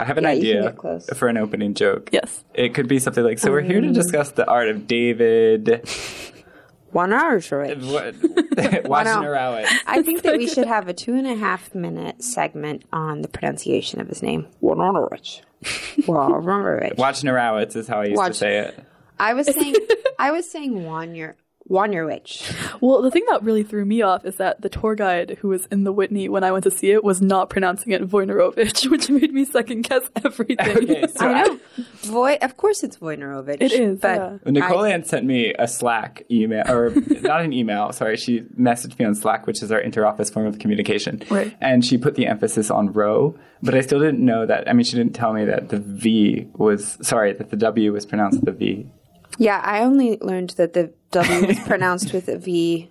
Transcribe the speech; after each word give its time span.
I 0.00 0.04
have 0.04 0.18
an 0.18 0.24
Yeah, 0.24 0.30
idea 0.30 0.74
for 1.14 1.28
an 1.28 1.36
opening 1.36 1.74
joke. 1.74 2.10
Yes. 2.12 2.44
It 2.54 2.74
could 2.74 2.88
be 2.88 2.98
something 2.98 3.24
like, 3.24 3.38
so 3.38 3.50
we're 3.50 3.60
Um, 3.60 3.66
here 3.66 3.80
to 3.80 3.92
discuss 3.92 4.30
the 4.30 4.46
art 4.46 4.68
of 4.68 4.86
David 4.86 5.86
One 6.92 7.12
hour 7.12 7.40
for. 7.40 7.64
Wajnarowicz. 7.66 9.66
I 9.86 10.02
think 10.02 10.22
that 10.22 10.36
we 10.38 10.46
should 10.48 10.66
have 10.66 10.88
a 10.88 10.94
two 10.94 11.14
and 11.14 11.26
a 11.26 11.34
half 11.34 11.74
minute 11.74 12.22
segment 12.22 12.84
on 12.92 13.22
the 13.22 13.28
pronunciation 13.28 14.00
of 14.00 14.08
his 14.08 14.22
name. 14.22 14.46
Wojnarowicz. 14.62 15.42
Wojnarowicz. 16.06 16.96
Wajnarowicz 16.96 17.76
is 17.76 17.88
how 17.88 18.00
I 18.00 18.04
used 18.06 18.24
to 18.24 18.34
say 18.34 18.58
it. 18.58 18.78
I 19.20 19.34
was 19.34 19.46
saying, 19.52 19.74
I 20.18 20.30
was 20.30 20.48
saying 20.50 20.74
Wojnar, 20.74 21.34
Wojnarowicz. 21.70 22.80
Well, 22.80 23.02
the 23.02 23.10
thing 23.10 23.24
that 23.28 23.42
really 23.42 23.62
threw 23.62 23.84
me 23.84 24.02
off 24.02 24.24
is 24.24 24.36
that 24.36 24.60
the 24.62 24.68
tour 24.68 24.94
guide 24.94 25.38
who 25.40 25.48
was 25.48 25.66
in 25.66 25.84
the 25.84 25.92
Whitney 25.92 26.28
when 26.28 26.44
I 26.44 26.52
went 26.52 26.64
to 26.64 26.70
see 26.70 26.90
it 26.90 27.04
was 27.04 27.20
not 27.20 27.50
pronouncing 27.50 27.92
it 27.92 28.08
Wojnarowicz, 28.08 28.86
which 28.90 29.10
made 29.10 29.32
me 29.32 29.44
second 29.44 29.82
guess 29.82 30.02
everything. 30.24 30.58
Okay, 30.78 31.06
so 31.08 31.26
I 31.28 31.42
know. 31.44 31.60
Voy, 32.02 32.38
of 32.40 32.56
course 32.56 32.82
it's 32.82 32.98
Wojnarowicz. 32.98 33.58
It 33.60 33.72
is, 33.72 34.00
But 34.00 34.40
yeah. 34.44 34.50
Nicole 34.50 34.84
I- 34.84 34.90
Ann 34.90 35.04
sent 35.04 35.26
me 35.26 35.52
a 35.58 35.68
Slack 35.68 36.22
email, 36.30 36.64
or 36.70 36.90
not 37.22 37.42
an 37.42 37.52
email, 37.52 37.92
sorry. 37.92 38.16
She 38.16 38.40
messaged 38.58 38.98
me 38.98 39.04
on 39.04 39.14
Slack, 39.14 39.46
which 39.46 39.62
is 39.62 39.70
our 39.72 39.80
interoffice 39.82 40.32
form 40.32 40.46
of 40.46 40.58
communication. 40.58 41.22
Right. 41.30 41.56
And 41.60 41.84
she 41.84 41.98
put 41.98 42.14
the 42.14 42.26
emphasis 42.26 42.70
on 42.70 42.92
row, 42.92 43.36
but 43.62 43.74
I 43.74 43.80
still 43.82 44.00
didn't 44.00 44.24
know 44.24 44.46
that. 44.46 44.68
I 44.68 44.72
mean, 44.72 44.84
she 44.84 44.96
didn't 44.96 45.14
tell 45.14 45.32
me 45.32 45.44
that 45.44 45.68
the 45.68 45.78
V 45.78 46.48
was, 46.54 46.98
sorry, 47.02 47.32
that 47.34 47.50
the 47.50 47.56
W 47.56 47.92
was 47.92 48.06
pronounced 48.06 48.44
the 48.44 48.52
V. 48.52 48.86
yeah, 49.38 49.60
I 49.64 49.80
only 49.82 50.18
learned 50.20 50.50
that 50.50 50.72
the 50.72 50.92
W 51.12 51.46
was 51.46 51.58
pronounced 51.66 52.12
with 52.12 52.28
a 52.28 52.38
V 52.38 52.90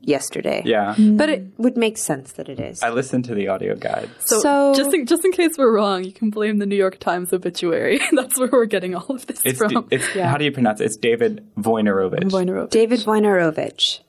yesterday. 0.00 0.62
Yeah. 0.64 0.94
But 0.98 1.28
it 1.28 1.44
would 1.58 1.76
make 1.76 1.98
sense 1.98 2.32
that 2.32 2.48
it 2.48 2.60
is. 2.60 2.82
I 2.82 2.90
listened 2.90 3.24
to 3.26 3.34
the 3.34 3.48
audio 3.48 3.74
guide. 3.74 4.08
So, 4.20 4.38
So- 4.40 4.74
just 4.74 4.94
in, 4.94 5.06
just 5.06 5.24
in 5.24 5.32
case 5.32 5.52
we're 5.58 5.74
wrong, 5.74 6.04
you 6.04 6.12
can 6.12 6.30
blame 6.30 6.58
the 6.58 6.66
New 6.66 6.76
York 6.76 6.98
Times 6.98 7.32
obituary. 7.32 8.00
That's 8.12 8.38
where 8.38 8.48
we're 8.50 8.66
getting 8.66 8.94
all 8.94 9.06
of 9.10 9.26
this 9.26 9.40
It's, 9.44 9.58
from. 9.58 9.88
it's 9.90 10.06
how 10.16 10.36
do 10.36 10.44
you 10.44 10.52
pronounce 10.52 10.80
it? 10.80 10.84
It's 10.86 10.96
David 10.96 11.44
Wojnarowicz. 11.58 12.30
Wojnarowicz. 12.30 12.70
David 12.70 13.00
Wojnarowicz. 13.00 14.00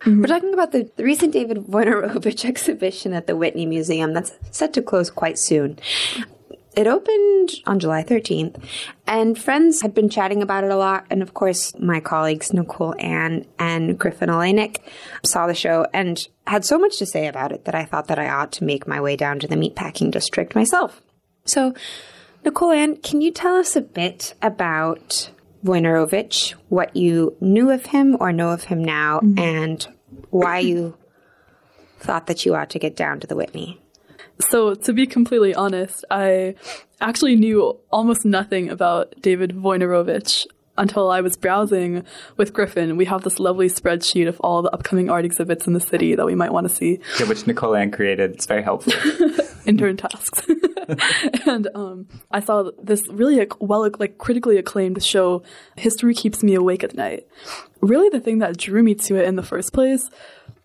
Mm-hmm. 0.00 0.20
We're 0.20 0.26
talking 0.28 0.54
about 0.54 0.72
the, 0.72 0.90
the 0.96 1.04
recent 1.04 1.32
David 1.32 1.58
Wojnarowicz 1.66 2.44
exhibition 2.48 3.12
at 3.12 3.26
the 3.26 3.36
Whitney 3.36 3.66
Museum 3.66 4.14
that's 4.14 4.32
set 4.50 4.72
to 4.74 4.82
close 4.82 5.10
quite 5.10 5.38
soon. 5.38 5.78
It 6.78 6.86
opened 6.86 7.54
on 7.66 7.80
July 7.80 8.04
13th, 8.04 8.62
and 9.04 9.36
friends 9.36 9.82
had 9.82 9.94
been 9.94 10.08
chatting 10.08 10.42
about 10.42 10.62
it 10.62 10.70
a 10.70 10.76
lot. 10.76 11.06
And 11.10 11.22
of 11.22 11.34
course, 11.34 11.76
my 11.76 11.98
colleagues, 11.98 12.52
Nicole 12.52 12.94
Ann 13.00 13.46
and 13.58 13.98
Griffin 13.98 14.28
Oleynick, 14.28 14.76
saw 15.24 15.48
the 15.48 15.56
show 15.56 15.88
and 15.92 16.24
had 16.46 16.64
so 16.64 16.78
much 16.78 16.96
to 16.98 17.06
say 17.06 17.26
about 17.26 17.50
it 17.50 17.64
that 17.64 17.74
I 17.74 17.84
thought 17.84 18.06
that 18.06 18.20
I 18.20 18.28
ought 18.28 18.52
to 18.52 18.64
make 18.64 18.86
my 18.86 19.00
way 19.00 19.16
down 19.16 19.40
to 19.40 19.48
the 19.48 19.56
meatpacking 19.56 20.12
district 20.12 20.54
myself. 20.54 21.02
So, 21.44 21.74
Nicole 22.44 22.70
Ann, 22.70 22.94
can 22.98 23.22
you 23.22 23.32
tell 23.32 23.56
us 23.56 23.74
a 23.74 23.80
bit 23.80 24.34
about 24.40 25.32
Wojnarowicz, 25.64 26.50
what 26.68 26.94
you 26.94 27.36
knew 27.40 27.70
of 27.70 27.86
him 27.86 28.16
or 28.20 28.32
know 28.32 28.50
of 28.50 28.62
him 28.62 28.84
now, 28.84 29.18
mm-hmm. 29.18 29.36
and 29.36 29.88
why 30.30 30.60
you 30.60 30.96
thought 31.98 32.28
that 32.28 32.46
you 32.46 32.54
ought 32.54 32.70
to 32.70 32.78
get 32.78 32.94
down 32.94 33.18
to 33.18 33.26
the 33.26 33.34
Whitney? 33.34 33.80
So, 34.40 34.74
to 34.74 34.92
be 34.92 35.06
completely 35.06 35.54
honest, 35.54 36.04
I 36.10 36.54
actually 37.00 37.36
knew 37.36 37.78
almost 37.90 38.24
nothing 38.24 38.70
about 38.70 39.14
David 39.20 39.56
Wojnarowicz 39.56 40.46
until 40.76 41.10
I 41.10 41.20
was 41.20 41.36
browsing 41.36 42.04
with 42.36 42.52
Griffin. 42.52 42.96
We 42.96 43.04
have 43.06 43.22
this 43.24 43.40
lovely 43.40 43.68
spreadsheet 43.68 44.28
of 44.28 44.40
all 44.40 44.62
the 44.62 44.70
upcoming 44.70 45.10
art 45.10 45.24
exhibits 45.24 45.66
in 45.66 45.72
the 45.72 45.80
city 45.80 46.14
that 46.14 46.24
we 46.24 46.36
might 46.36 46.52
want 46.52 46.68
to 46.68 46.74
see. 46.74 47.00
Yeah, 47.18 47.26
which 47.28 47.46
Nicole 47.46 47.74
Ann 47.74 47.90
created. 47.90 48.32
It's 48.32 48.46
very 48.46 48.62
helpful. 48.62 48.92
intern 49.66 49.96
tasks. 49.96 50.46
and 51.46 51.68
um, 51.74 52.08
I 52.30 52.40
saw 52.40 52.70
this 52.82 53.02
really 53.10 53.40
ac- 53.40 53.58
well, 53.60 53.88
like 53.98 54.18
critically 54.18 54.56
acclaimed 54.56 55.02
show, 55.02 55.42
History 55.76 56.14
Keeps 56.14 56.42
Me 56.42 56.54
Awake 56.54 56.82
at 56.82 56.94
Night. 56.94 57.26
Really, 57.80 58.08
the 58.08 58.20
thing 58.20 58.38
that 58.38 58.56
drew 58.56 58.82
me 58.82 58.94
to 58.94 59.16
it 59.16 59.26
in 59.26 59.36
the 59.36 59.42
first 59.42 59.72
place 59.72 60.08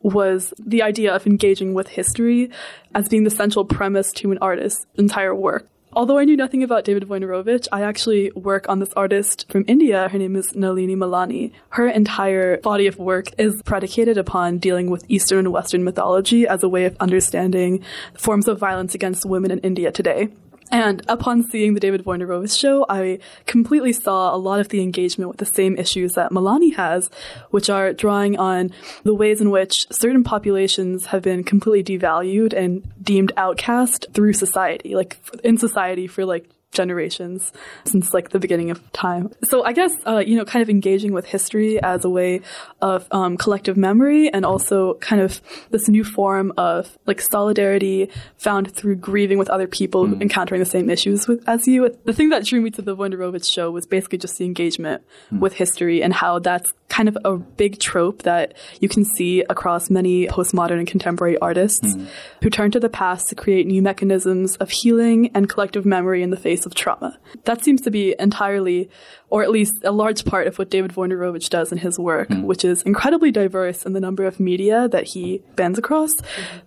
was 0.03 0.53
the 0.63 0.83
idea 0.83 1.13
of 1.13 1.25
engaging 1.25 1.73
with 1.73 1.87
history 1.87 2.51
as 2.93 3.09
being 3.09 3.23
the 3.23 3.29
central 3.29 3.65
premise 3.65 4.11
to 4.13 4.31
an 4.31 4.37
artist's 4.39 4.85
entire 4.95 5.33
work. 5.33 5.67
Although 5.95 6.17
I 6.17 6.25
knew 6.25 6.35
nothing 6.35 6.63
about 6.63 6.85
David 6.85 7.03
Wojnarowicz, 7.03 7.67
I 7.71 7.83
actually 7.83 8.31
work 8.31 8.67
on 8.67 8.79
this 8.79 8.91
artist 8.95 9.45
from 9.51 9.63
India. 9.67 10.09
Her 10.09 10.17
name 10.17 10.35
is 10.35 10.55
Nalini 10.55 10.95
Malani. 10.95 11.51
Her 11.69 11.87
entire 11.87 12.57
body 12.57 12.87
of 12.87 12.97
work 12.97 13.27
is 13.37 13.61
predicated 13.63 14.17
upon 14.17 14.57
dealing 14.57 14.89
with 14.89 15.05
Eastern 15.07 15.39
and 15.39 15.51
Western 15.51 15.83
mythology 15.83 16.47
as 16.47 16.63
a 16.63 16.69
way 16.69 16.85
of 16.85 16.97
understanding 16.99 17.83
forms 18.17 18.47
of 18.47 18.57
violence 18.57 18.95
against 18.95 19.23
women 19.23 19.51
in 19.51 19.59
India 19.59 19.91
today. 19.91 20.29
And 20.73 21.03
upon 21.07 21.43
seeing 21.43 21.75
the 21.75 21.79
David 21.79 22.03
Wojnarowicz 22.03 22.57
show, 22.57 22.83
I 22.89 23.19
completely 23.45 23.93
saw 23.93 24.33
a 24.33 24.37
lot 24.37 24.59
of 24.59 24.69
the 24.69 24.81
engagement 24.81 25.29
with 25.29 25.37
the 25.37 25.45
same 25.45 25.77
issues 25.77 26.13
that 26.13 26.31
Malani 26.31 26.73
has, 26.73 27.11
which 27.51 27.69
are 27.69 27.93
drawing 27.93 28.39
on 28.39 28.71
the 29.03 29.13
ways 29.13 29.39
in 29.39 29.51
which 29.51 29.85
certain 29.91 30.23
populations 30.23 31.05
have 31.05 31.21
been 31.21 31.43
completely 31.43 31.99
devalued 31.99 32.53
and 32.53 32.91
deemed 33.03 33.31
outcast 33.37 34.07
through 34.13 34.33
society, 34.33 34.95
like 34.95 35.19
in 35.43 35.59
society 35.59 36.07
for 36.07 36.25
like 36.25 36.49
generations 36.73 37.51
since 37.85 38.13
like 38.13 38.29
the 38.29 38.39
beginning 38.39 38.71
of 38.71 38.91
time. 38.91 39.31
So 39.43 39.63
I 39.63 39.73
guess 39.73 39.91
uh, 40.05 40.23
you 40.25 40.35
know, 40.35 40.45
kind 40.45 40.61
of 40.61 40.69
engaging 40.69 41.13
with 41.13 41.25
history 41.25 41.81
as 41.81 42.03
a 42.05 42.09
way 42.09 42.41
of 42.81 43.07
um, 43.11 43.37
collective 43.37 43.77
memory 43.77 44.31
and 44.33 44.45
also 44.45 44.95
kind 44.95 45.21
of 45.21 45.41
this 45.71 45.87
new 45.87 46.03
form 46.03 46.51
of 46.57 46.97
like 47.05 47.21
solidarity 47.21 48.09
found 48.37 48.75
through 48.75 48.95
grieving 48.95 49.37
with 49.37 49.49
other 49.49 49.67
people 49.67 50.05
encountering 50.21 50.59
the 50.59 50.65
same 50.65 50.89
issues 50.89 51.27
with 51.27 51.47
as 51.47 51.67
you. 51.67 51.95
The 52.05 52.13
thing 52.13 52.29
that 52.29 52.45
drew 52.45 52.61
me 52.61 52.71
to 52.71 52.81
the 52.81 52.95
Wojnarowicz 52.95 53.51
show 53.51 53.71
was 53.71 53.85
basically 53.85 54.17
just 54.17 54.37
the 54.37 54.45
engagement 54.45 55.03
with 55.31 55.53
history 55.53 56.01
and 56.03 56.13
how 56.13 56.39
that's 56.39 56.73
kind 56.93 57.09
of 57.09 57.17
a 57.25 57.37
big 57.37 57.79
trope 57.79 58.21
that 58.21 58.53
you 58.79 58.87
can 58.87 59.03
see 59.03 59.41
across 59.49 59.89
many 59.89 60.27
postmodern 60.27 60.77
and 60.77 60.87
contemporary 60.87 61.35
artists 61.39 61.95
hmm. 61.95 62.05
who 62.43 62.51
turn 62.51 62.69
to 62.69 62.79
the 62.79 62.87
past 62.87 63.27
to 63.29 63.35
create 63.35 63.65
new 63.65 63.81
mechanisms 63.81 64.55
of 64.57 64.69
healing 64.69 65.31
and 65.33 65.49
collective 65.49 65.87
memory 65.87 66.21
in 66.21 66.29
the 66.29 66.37
face 66.37 66.67
of 66.67 66.75
trauma. 66.75 67.17
That 67.45 67.63
seems 67.63 67.81
to 67.81 67.89
be 67.89 68.15
entirely, 68.19 68.91
or 69.31 69.41
at 69.41 69.49
least 69.49 69.73
a 69.83 69.91
large 69.91 70.23
part 70.23 70.45
of 70.45 70.59
what 70.59 70.69
David 70.69 70.91
Wojnarowicz 70.91 71.49
does 71.49 71.71
in 71.71 71.79
his 71.79 71.97
work, 71.97 72.27
hmm. 72.27 72.43
which 72.43 72.63
is 72.63 72.83
incredibly 72.83 73.31
diverse 73.31 73.87
in 73.87 73.93
the 73.93 73.99
number 73.99 74.25
of 74.25 74.39
media 74.39 74.87
that 74.89 75.05
he 75.05 75.41
bends 75.55 75.79
across. 75.79 76.11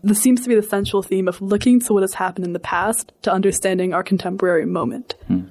This 0.03 0.21
seems 0.21 0.41
to 0.43 0.49
be 0.49 0.57
the 0.57 0.63
central 0.63 1.05
theme 1.05 1.29
of 1.29 1.41
looking 1.41 1.79
to 1.83 1.93
what 1.93 2.03
has 2.03 2.15
happened 2.15 2.45
in 2.45 2.53
the 2.53 2.59
past 2.59 3.13
to 3.23 3.33
understanding 3.33 3.95
our 3.95 4.03
contemporary 4.03 4.67
moment. 4.67 5.15
Hmm. 5.29 5.43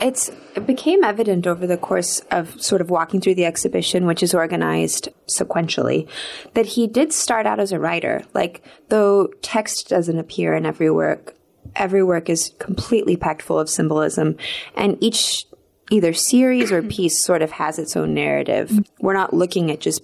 It's 0.00 0.30
it 0.56 0.66
became 0.66 1.04
evident 1.04 1.46
over 1.46 1.66
the 1.66 1.76
course 1.76 2.20
of 2.30 2.60
sort 2.60 2.80
of 2.80 2.90
walking 2.90 3.20
through 3.20 3.36
the 3.36 3.44
exhibition, 3.44 4.06
which 4.06 4.22
is 4.22 4.34
organized 4.34 5.08
sequentially, 5.28 6.08
that 6.54 6.66
he 6.66 6.86
did 6.86 7.12
start 7.12 7.46
out 7.46 7.60
as 7.60 7.72
a 7.72 7.78
writer. 7.78 8.22
Like 8.34 8.62
though 8.88 9.28
text 9.42 9.88
doesn't 9.88 10.18
appear 10.18 10.54
in 10.54 10.66
every 10.66 10.90
work, 10.90 11.34
every 11.76 12.02
work 12.02 12.28
is 12.28 12.52
completely 12.58 13.16
packed 13.16 13.42
full 13.42 13.58
of 13.58 13.68
symbolism, 13.68 14.36
and 14.76 14.96
each 15.02 15.44
either 15.90 16.12
series 16.12 16.72
or 16.72 16.82
piece 16.96 17.22
sort 17.22 17.42
of 17.42 17.52
has 17.52 17.78
its 17.78 17.96
own 17.96 18.14
narrative. 18.14 18.72
We're 19.00 19.14
not 19.14 19.34
looking 19.34 19.70
at 19.70 19.80
just 19.80 20.02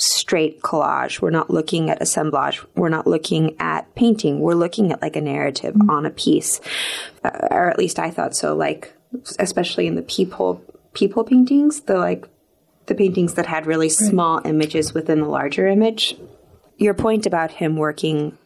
straight 0.00 0.62
collage. 0.62 1.20
We're 1.20 1.30
not 1.30 1.50
looking 1.50 1.90
at 1.90 2.00
assemblage. 2.00 2.62
We're 2.74 2.88
not 2.88 3.06
looking 3.06 3.56
at 3.60 3.94
painting. 3.94 4.40
We're 4.40 4.54
looking 4.54 4.92
at 4.92 5.02
like 5.02 5.16
a 5.16 5.20
narrative 5.20 5.76
on 5.88 6.06
a 6.06 6.10
piece, 6.10 6.60
uh, 7.24 7.30
or 7.50 7.68
at 7.68 7.78
least 7.78 7.98
I 7.98 8.10
thought 8.10 8.34
so. 8.34 8.54
Like, 8.54 8.94
especially 9.38 9.86
in 9.86 9.94
the 9.94 10.02
people 10.02 10.62
people 10.92 11.24
paintings, 11.24 11.82
the 11.82 11.96
like 11.96 12.28
the 12.86 12.94
paintings 12.94 13.34
that 13.34 13.46
had 13.46 13.66
really 13.66 13.88
small 13.88 14.40
images 14.44 14.92
within 14.92 15.20
the 15.20 15.28
larger 15.28 15.66
image. 15.68 16.16
Your 16.76 16.94
point 16.94 17.26
about 17.26 17.52
him 17.52 17.76
working 17.76 18.36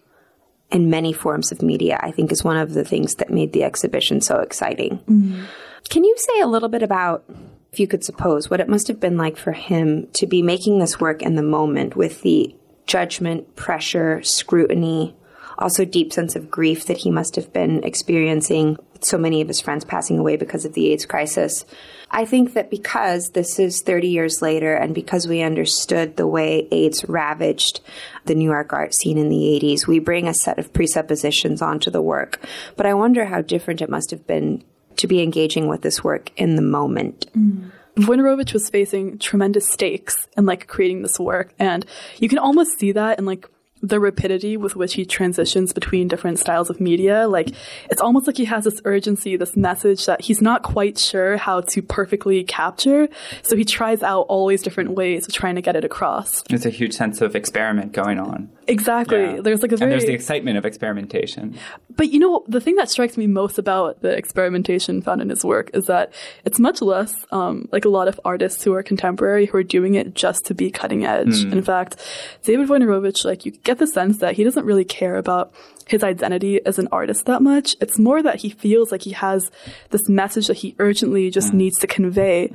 in 0.70 0.90
many 0.90 1.12
forms 1.12 1.52
of 1.52 1.62
media, 1.62 1.98
I 2.02 2.10
think, 2.10 2.32
is 2.32 2.42
one 2.42 2.56
of 2.56 2.74
the 2.74 2.84
things 2.84 3.14
that 3.16 3.30
made 3.30 3.52
the 3.52 3.62
exhibition 3.62 4.20
so 4.20 4.40
exciting. 4.40 4.98
Mm-hmm. 5.08 5.44
Can 5.88 6.04
you 6.04 6.14
say 6.18 6.40
a 6.40 6.46
little 6.46 6.68
bit 6.68 6.82
about, 6.82 7.24
if 7.72 7.78
you 7.78 7.86
could 7.86 8.04
suppose, 8.04 8.50
what 8.50 8.60
it 8.60 8.68
must 8.68 8.88
have 8.88 8.98
been 8.98 9.16
like 9.16 9.36
for 9.36 9.52
him 9.52 10.08
to 10.14 10.26
be 10.26 10.42
making 10.42 10.78
this 10.78 10.98
work 10.98 11.22
in 11.22 11.36
the 11.36 11.42
moment 11.42 11.94
with 11.94 12.22
the 12.22 12.54
judgment, 12.86 13.54
pressure, 13.56 14.22
scrutiny, 14.22 15.14
also 15.58 15.84
deep 15.84 16.12
sense 16.12 16.34
of 16.34 16.50
grief 16.50 16.86
that 16.86 16.98
he 16.98 17.10
must 17.10 17.36
have 17.36 17.52
been 17.52 17.84
experiencing 17.84 18.76
so 19.04 19.18
many 19.18 19.40
of 19.40 19.48
his 19.48 19.60
friends 19.60 19.84
passing 19.84 20.18
away 20.18 20.36
because 20.36 20.64
of 20.64 20.74
the 20.74 20.92
AIDS 20.92 21.06
crisis. 21.06 21.64
I 22.10 22.24
think 22.24 22.54
that 22.54 22.70
because 22.70 23.30
this 23.30 23.58
is 23.58 23.82
30 23.82 24.08
years 24.08 24.40
later 24.40 24.74
and 24.74 24.94
because 24.94 25.26
we 25.26 25.42
understood 25.42 26.16
the 26.16 26.26
way 26.26 26.68
AIDS 26.70 27.04
ravaged 27.08 27.80
the 28.26 28.34
New 28.34 28.50
York 28.50 28.72
art 28.72 28.94
scene 28.94 29.18
in 29.18 29.28
the 29.28 29.60
80s, 29.60 29.86
we 29.86 29.98
bring 29.98 30.28
a 30.28 30.34
set 30.34 30.58
of 30.58 30.72
presuppositions 30.72 31.60
onto 31.60 31.90
the 31.90 32.02
work. 32.02 32.40
But 32.76 32.86
I 32.86 32.94
wonder 32.94 33.24
how 33.24 33.42
different 33.42 33.82
it 33.82 33.90
must 33.90 34.10
have 34.10 34.26
been 34.26 34.62
to 34.96 35.06
be 35.06 35.22
engaging 35.22 35.66
with 35.68 35.82
this 35.82 36.04
work 36.04 36.30
in 36.36 36.56
the 36.56 36.62
moment. 36.62 37.26
Mm. 37.36 37.72
Wojnarowicz 37.96 38.52
was 38.52 38.68
facing 38.70 39.18
tremendous 39.18 39.68
stakes 39.68 40.26
in 40.36 40.46
like 40.46 40.66
creating 40.66 41.02
this 41.02 41.18
work, 41.18 41.54
and 41.58 41.86
you 42.18 42.28
can 42.28 42.38
almost 42.38 42.78
see 42.78 42.92
that 42.92 43.18
in 43.18 43.24
like 43.24 43.48
the 43.84 44.00
rapidity 44.00 44.56
with 44.56 44.76
which 44.76 44.94
he 44.94 45.04
transitions 45.04 45.72
between 45.72 46.08
different 46.08 46.38
styles 46.38 46.70
of 46.70 46.80
media. 46.80 47.28
Like, 47.28 47.50
it's 47.90 48.00
almost 48.00 48.26
like 48.26 48.36
he 48.36 48.46
has 48.46 48.64
this 48.64 48.80
urgency, 48.84 49.36
this 49.36 49.56
message 49.56 50.06
that 50.06 50.22
he's 50.22 50.40
not 50.40 50.62
quite 50.62 50.98
sure 50.98 51.36
how 51.36 51.60
to 51.60 51.82
perfectly 51.82 52.44
capture. 52.44 53.08
So 53.42 53.56
he 53.56 53.64
tries 53.64 54.02
out 54.02 54.22
all 54.22 54.46
these 54.48 54.62
different 54.62 54.92
ways 54.92 55.28
of 55.28 55.34
trying 55.34 55.56
to 55.56 55.62
get 55.62 55.76
it 55.76 55.84
across. 55.84 56.42
There's 56.42 56.64
a 56.64 56.70
huge 56.70 56.94
sense 56.94 57.20
of 57.20 57.36
experiment 57.36 57.92
going 57.92 58.18
on. 58.18 58.50
Exactly. 58.66 59.20
Yeah. 59.20 59.40
There's 59.42 59.60
like 59.60 59.72
a 59.72 59.76
very. 59.76 59.92
And 59.92 60.00
there's 60.00 60.08
the 60.08 60.14
excitement 60.14 60.56
of 60.56 60.64
experimentation. 60.64 61.58
But 61.96 62.10
you 62.10 62.18
know, 62.18 62.44
the 62.48 62.60
thing 62.60 62.76
that 62.76 62.88
strikes 62.88 63.18
me 63.18 63.26
most 63.26 63.58
about 63.58 64.00
the 64.00 64.16
experimentation 64.16 65.02
found 65.02 65.20
in 65.20 65.28
his 65.28 65.44
work 65.44 65.70
is 65.74 65.86
that 65.86 66.12
it's 66.46 66.58
much 66.58 66.80
less 66.80 67.14
um, 67.30 67.68
like 67.72 67.84
a 67.84 67.90
lot 67.90 68.08
of 68.08 68.18
artists 68.24 68.64
who 68.64 68.72
are 68.72 68.82
contemporary 68.82 69.46
who 69.46 69.58
are 69.58 69.62
doing 69.62 69.94
it 69.94 70.14
just 70.14 70.46
to 70.46 70.54
be 70.54 70.70
cutting 70.70 71.04
edge. 71.04 71.44
In 71.44 71.62
fact, 71.62 71.96
David 72.42 72.68
Wojnarowicz, 72.68 73.24
like 73.24 73.44
you 73.44 73.52
get 73.52 73.73
the 73.78 73.86
sense 73.86 74.18
that 74.18 74.34
he 74.34 74.44
doesn't 74.44 74.64
really 74.64 74.84
care 74.84 75.16
about 75.16 75.52
his 75.86 76.02
identity 76.02 76.64
as 76.64 76.78
an 76.78 76.88
artist 76.92 77.26
that 77.26 77.42
much. 77.42 77.76
It's 77.80 77.98
more 77.98 78.22
that 78.22 78.36
he 78.36 78.50
feels 78.50 78.90
like 78.90 79.02
he 79.02 79.12
has 79.12 79.50
this 79.90 80.08
message 80.08 80.46
that 80.46 80.58
he 80.58 80.74
urgently 80.78 81.30
just 81.30 81.52
needs 81.52 81.78
to 81.78 81.86
convey. 81.86 82.50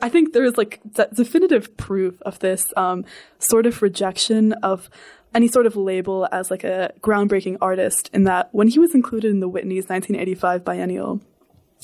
I 0.00 0.08
think 0.08 0.32
there 0.32 0.44
is 0.44 0.56
like 0.56 0.80
de- 0.94 1.08
definitive 1.14 1.76
proof 1.76 2.20
of 2.22 2.38
this 2.38 2.62
um, 2.76 3.04
sort 3.38 3.66
of 3.66 3.82
rejection 3.82 4.52
of 4.52 4.88
any 5.34 5.48
sort 5.48 5.66
of 5.66 5.76
label 5.76 6.28
as 6.30 6.50
like 6.50 6.64
a 6.64 6.92
groundbreaking 7.00 7.58
artist 7.60 8.08
in 8.12 8.24
that 8.24 8.48
when 8.52 8.68
he 8.68 8.78
was 8.78 8.94
included 8.94 9.30
in 9.30 9.40
the 9.40 9.48
Whitney's 9.48 9.84
1985 9.88 10.64
biennial, 10.64 11.20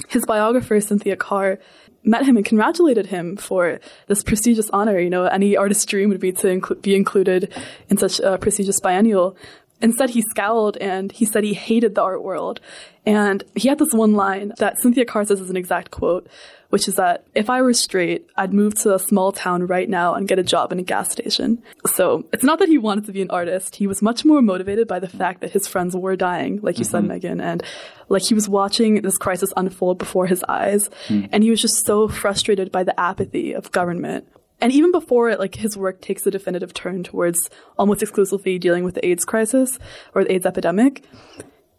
his 0.09 0.25
biographer, 0.27 0.81
Cynthia 0.81 1.17
Carr, 1.17 1.59
met 2.05 2.27
him 2.27 2.37
and 2.37 2.45
congratulated 2.45 3.07
him 3.07 3.37
for 3.37 3.81
this 4.07 4.23
prestigious 4.23 4.69
honor. 4.71 4.99
You 4.99 5.11
know, 5.11 5.25
any 5.25 5.57
artist's 5.57 5.87
dream 5.87 6.11
would 6.11 6.21
be 6.21 6.33
to 6.33 6.61
be 6.83 6.95
included 6.95 7.53
in 7.89 7.97
such 7.97 8.21
a 8.21 8.39
prestigious 8.39 8.81
biennial. 8.81 9.37
Instead, 9.81 10.11
he 10.11 10.23
scowled 10.23 10.77
and 10.79 11.13
he 11.13 11.25
said 11.25 11.45
he 11.45 11.55
hated 11.55 11.95
the 11.95 12.03
art 12.03 12.23
world. 12.23 12.61
And 13.05 13.45
he 13.55 13.69
had 13.69 13.79
this 13.79 13.93
one 13.93 14.15
line 14.15 14.53
that 14.59 14.79
Cynthia 14.79 15.05
Carr 15.05 15.25
says 15.25 15.41
is 15.41 15.51
an 15.51 15.57
exact 15.57 15.91
quote, 15.91 16.27
which 16.75 16.89
is 16.89 16.97
that 16.97 17.25
if 17.37 17.49
I 17.49 17.63
were 17.63 17.73
straight, 17.73 18.29
I'd 18.35 18.53
move 18.53 18.75
to 18.81 18.97
a 18.97 18.99
small 18.99 19.31
town 19.31 19.69
right 19.69 19.89
now 19.89 20.15
and 20.15 20.27
get 20.27 20.41
a 20.41 20.43
job 20.43 20.73
in 20.73 20.81
a 20.81 20.83
gas 20.83 21.09
station. 21.09 21.63
So 21.87 22.25
it's 22.33 22.43
not 22.43 22.59
that 22.59 22.69
he 22.69 22.79
wanted 22.79 23.05
to 23.05 23.13
be 23.13 23.23
an 23.23 23.31
artist. 23.31 23.77
He 23.77 23.87
was 23.87 24.03
much 24.03 24.25
more 24.25 24.43
motivated 24.43 24.89
by 24.89 24.99
the 24.99 25.07
fact 25.07 25.41
that 25.43 25.53
his 25.53 25.69
friends 25.69 25.95
were 25.95 26.17
dying, 26.17 26.59
like 26.63 26.81
you 26.81 26.85
said, 26.85 27.05
mm-hmm. 27.05 27.13
Meaghan, 27.13 27.41
and 27.41 27.63
like 28.09 28.25
he 28.25 28.35
was 28.35 28.49
watching 28.49 29.03
this 29.03 29.17
crisis 29.17 29.53
unfold 29.57 29.99
before 29.99 30.27
his 30.27 30.43
eyes. 30.49 30.91
Mm. 31.07 31.29
And 31.31 31.45
he 31.45 31.51
was 31.51 31.61
just 31.61 31.87
so 31.87 32.09
frustrated 32.09 32.73
by 32.73 32.83
the 32.83 32.99
apathy 32.99 33.53
of 33.53 33.71
government. 33.71 34.27
And 34.61 34.73
even 34.73 34.91
before 34.91 35.31
it, 35.31 35.39
like 35.39 35.55
his 35.55 35.77
work 35.77 36.01
takes 36.01 36.27
a 36.27 36.31
definitive 36.33 36.75
turn 36.75 37.05
towards 37.05 37.39
almost 37.79 38.03
exclusively 38.03 38.59
dealing 38.59 38.83
with 38.83 38.97
the 38.97 39.07
AIDS 39.07 39.25
crisis 39.25 39.79
or 40.13 40.25
the 40.25 40.33
AIDS 40.33 40.45
epidemic, 40.45 41.05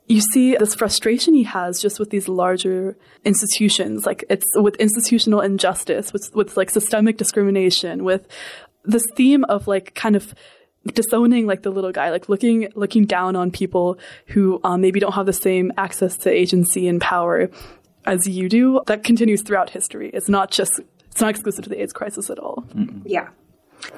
you 0.07 0.21
see 0.21 0.55
this 0.55 0.75
frustration 0.75 1.33
he 1.33 1.43
has 1.43 1.81
just 1.81 1.99
with 1.99 2.11
these 2.11 2.27
larger 2.27 2.95
institutions. 3.23 4.05
Like 4.05 4.23
it's 4.29 4.45
with 4.55 4.75
institutional 4.75 5.41
injustice, 5.41 6.13
with, 6.13 6.33
with 6.35 6.57
like 6.57 6.69
systemic 6.69 7.17
discrimination, 7.17 8.03
with 8.03 8.27
this 8.83 9.03
theme 9.15 9.43
of 9.45 9.67
like 9.67 9.95
kind 9.95 10.15
of 10.15 10.35
disowning 10.93 11.47
like 11.47 11.63
the 11.63 11.71
little 11.71 11.91
guy, 11.91 12.11
like 12.11 12.29
looking 12.29 12.69
looking 12.75 13.05
down 13.05 13.35
on 13.35 13.49
people 13.49 13.97
who 14.27 14.59
um, 14.63 14.81
maybe 14.81 14.99
don't 14.99 15.13
have 15.13 15.25
the 15.25 15.33
same 15.33 15.71
access 15.77 16.17
to 16.17 16.29
agency 16.29 16.87
and 16.87 17.01
power 17.01 17.49
as 18.05 18.27
you 18.27 18.47
do. 18.47 18.81
That 18.85 19.03
continues 19.03 19.41
throughout 19.41 19.71
history. 19.71 20.11
It's 20.13 20.29
not 20.29 20.51
just 20.51 20.79
it's 21.09 21.21
not 21.21 21.31
exclusive 21.31 21.63
to 21.63 21.69
the 21.69 21.81
AIDS 21.81 21.93
crisis 21.93 22.29
at 22.29 22.37
all. 22.37 22.63
Yeah. 23.05 23.29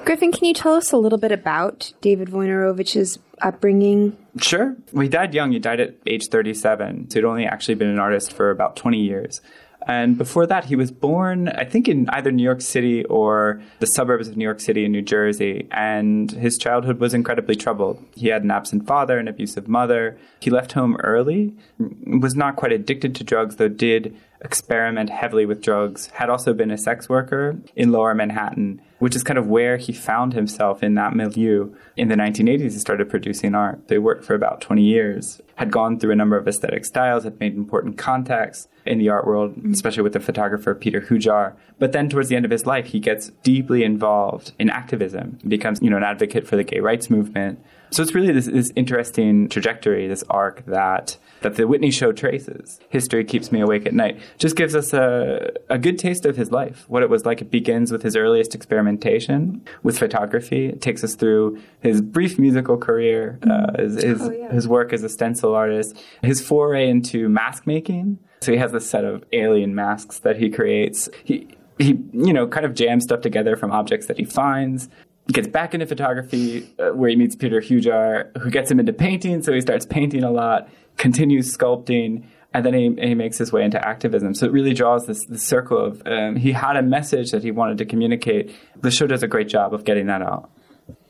Griffin, 0.04 0.32
can 0.32 0.46
you 0.46 0.54
tell 0.54 0.74
us 0.74 0.92
a 0.92 0.96
little 0.96 1.18
bit 1.18 1.32
about 1.32 1.92
David 2.00 2.28
Wojnarowicz's 2.28 3.18
upbringing? 3.42 4.16
Sure. 4.40 4.76
He 4.92 5.08
died 5.08 5.34
young. 5.34 5.52
He 5.52 5.58
died 5.58 5.80
at 5.80 5.94
age 6.06 6.28
37. 6.28 7.10
So 7.10 7.18
he'd 7.18 7.24
only 7.24 7.46
actually 7.46 7.74
been 7.74 7.88
an 7.88 7.98
artist 7.98 8.32
for 8.32 8.50
about 8.50 8.76
20 8.76 9.00
years. 9.00 9.40
And 9.86 10.18
before 10.18 10.46
that, 10.46 10.66
he 10.66 10.76
was 10.76 10.90
born, 10.90 11.48
I 11.48 11.64
think, 11.64 11.88
in 11.88 12.10
either 12.10 12.30
New 12.30 12.42
York 12.42 12.60
City 12.60 13.04
or 13.04 13.62
the 13.78 13.86
suburbs 13.86 14.28
of 14.28 14.36
New 14.36 14.44
York 14.44 14.60
City 14.60 14.84
in 14.84 14.92
New 14.92 15.02
Jersey. 15.02 15.66
And 15.70 16.30
his 16.30 16.58
childhood 16.58 17.00
was 17.00 17.14
incredibly 17.14 17.56
troubled. 17.56 18.04
He 18.14 18.28
had 18.28 18.42
an 18.42 18.50
absent 18.50 18.86
father, 18.86 19.18
an 19.18 19.28
abusive 19.28 19.66
mother. 19.66 20.18
He 20.40 20.50
left 20.50 20.72
home 20.72 20.96
early, 20.96 21.54
was 21.78 22.34
not 22.34 22.56
quite 22.56 22.72
addicted 22.72 23.14
to 23.14 23.24
drugs, 23.24 23.56
though 23.56 23.68
did 23.68 24.14
experiment 24.40 25.10
heavily 25.10 25.46
with 25.46 25.62
drugs, 25.62 26.06
had 26.14 26.30
also 26.30 26.52
been 26.54 26.70
a 26.70 26.78
sex 26.78 27.08
worker 27.08 27.58
in 27.74 27.92
lower 27.92 28.14
Manhattan, 28.14 28.80
which 28.98 29.16
is 29.16 29.22
kind 29.22 29.38
of 29.38 29.46
where 29.46 29.76
he 29.76 29.92
found 29.92 30.32
himself 30.32 30.82
in 30.82 30.94
that 30.94 31.14
milieu. 31.14 31.74
In 31.96 32.08
the 32.08 32.14
1980s, 32.14 32.60
he 32.60 32.70
started 32.70 33.08
producing 33.08 33.54
art. 33.54 33.88
They 33.88 33.98
worked 33.98 34.24
for 34.24 34.34
about 34.34 34.60
20 34.60 34.82
years, 34.82 35.40
had 35.56 35.70
gone 35.70 35.98
through 35.98 36.12
a 36.12 36.16
number 36.16 36.36
of 36.36 36.46
aesthetic 36.46 36.84
styles, 36.84 37.24
had 37.24 37.40
made 37.40 37.54
important 37.54 37.98
contacts 37.98 38.68
in 38.86 38.98
the 38.98 39.08
art 39.08 39.26
world, 39.26 39.56
mm. 39.56 39.72
especially 39.72 40.02
with 40.02 40.12
the 40.12 40.20
photographer 40.20 40.74
Peter 40.74 41.00
Hujar. 41.00 41.54
But 41.78 41.92
then 41.92 42.08
towards 42.08 42.28
the 42.28 42.36
end 42.36 42.44
of 42.44 42.50
his 42.50 42.66
life, 42.66 42.86
he 42.86 43.00
gets 43.00 43.30
deeply 43.42 43.84
involved 43.84 44.52
in 44.58 44.70
activism, 44.70 45.38
becomes, 45.46 45.80
you 45.82 45.90
know, 45.90 45.96
an 45.96 46.04
advocate 46.04 46.46
for 46.46 46.56
the 46.56 46.64
gay 46.64 46.80
rights 46.80 47.10
movement. 47.10 47.60
So 47.90 48.02
it's 48.02 48.14
really 48.14 48.32
this, 48.32 48.46
this 48.46 48.72
interesting 48.76 49.48
trajectory, 49.48 50.08
this 50.08 50.24
arc 50.28 50.64
that 50.66 51.16
that 51.42 51.56
the 51.56 51.66
Whitney 51.66 51.90
show 51.90 52.12
traces. 52.12 52.80
History 52.88 53.24
keeps 53.24 53.52
me 53.52 53.60
awake 53.60 53.86
at 53.86 53.94
night. 53.94 54.20
Just 54.38 54.56
gives 54.56 54.74
us 54.74 54.92
a, 54.92 55.50
a 55.70 55.78
good 55.78 55.98
taste 55.98 56.26
of 56.26 56.36
his 56.36 56.50
life, 56.50 56.84
what 56.88 57.02
it 57.02 57.10
was 57.10 57.24
like. 57.24 57.40
It 57.40 57.50
begins 57.50 57.92
with 57.92 58.02
his 58.02 58.16
earliest 58.16 58.54
experimentation 58.54 59.62
with 59.82 59.98
photography. 59.98 60.66
It 60.66 60.80
takes 60.80 61.04
us 61.04 61.14
through 61.14 61.60
his 61.80 62.00
brief 62.00 62.38
musical 62.38 62.76
career, 62.76 63.38
uh, 63.48 63.80
his, 63.80 64.02
his, 64.02 64.22
Oh, 64.22 64.30
yeah. 64.30 64.52
his 64.52 64.66
work 64.66 64.92
as 64.92 65.02
a 65.04 65.08
stencil 65.08 65.54
artist, 65.54 65.96
his 66.22 66.40
foray 66.44 66.88
into 66.88 67.28
mask 67.28 67.66
making. 67.66 68.18
So 68.40 68.52
he 68.52 68.58
has 68.58 68.72
a 68.74 68.80
set 68.80 69.04
of 69.04 69.24
alien 69.32 69.74
masks 69.74 70.20
that 70.20 70.36
he 70.36 70.50
creates. 70.50 71.08
He, 71.24 71.48
he, 71.78 71.98
you 72.12 72.32
know, 72.32 72.46
kind 72.46 72.66
of 72.66 72.74
jams 72.74 73.04
stuff 73.04 73.20
together 73.20 73.56
from 73.56 73.70
objects 73.70 74.06
that 74.06 74.16
he 74.18 74.24
finds 74.24 74.88
gets 75.30 75.46
back 75.46 75.74
into 75.74 75.84
photography 75.84 76.66
uh, 76.78 76.88
where 76.94 77.10
he 77.10 77.14
meets 77.16 77.36
Peter 77.36 77.60
Hujar, 77.60 78.34
who 78.38 78.50
gets 78.50 78.70
him 78.70 78.80
into 78.80 78.94
painting. 78.94 79.42
So 79.42 79.52
he 79.52 79.60
starts 79.60 79.84
painting 79.84 80.24
a 80.24 80.30
lot, 80.30 80.70
continues 80.98 81.56
sculpting, 81.56 82.24
and 82.52 82.64
then 82.66 82.74
he, 82.74 82.94
he 83.00 83.14
makes 83.14 83.38
his 83.38 83.52
way 83.52 83.64
into 83.64 83.82
activism. 83.86 84.34
So 84.34 84.46
it 84.46 84.52
really 84.52 84.74
draws 84.74 85.06
this, 85.06 85.24
this 85.26 85.46
circle 85.46 85.78
of 85.78 86.02
um, 86.06 86.36
he 86.36 86.52
had 86.52 86.76
a 86.76 86.82
message 86.82 87.30
that 87.30 87.42
he 87.42 87.50
wanted 87.50 87.78
to 87.78 87.84
communicate. 87.84 88.54
The 88.80 88.90
show 88.90 89.06
does 89.06 89.22
a 89.22 89.28
great 89.28 89.48
job 89.48 89.72
of 89.72 89.84
getting 89.84 90.06
that 90.06 90.22
out. 90.22 90.50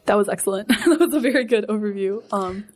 That 0.06 0.16
was 0.16 0.28
excellent. 0.28 0.68
that 0.86 0.98
was 1.00 1.14
a 1.14 1.20
very 1.20 1.44
good 1.44 1.66
overview. 1.68 2.22
Um, 2.32 2.66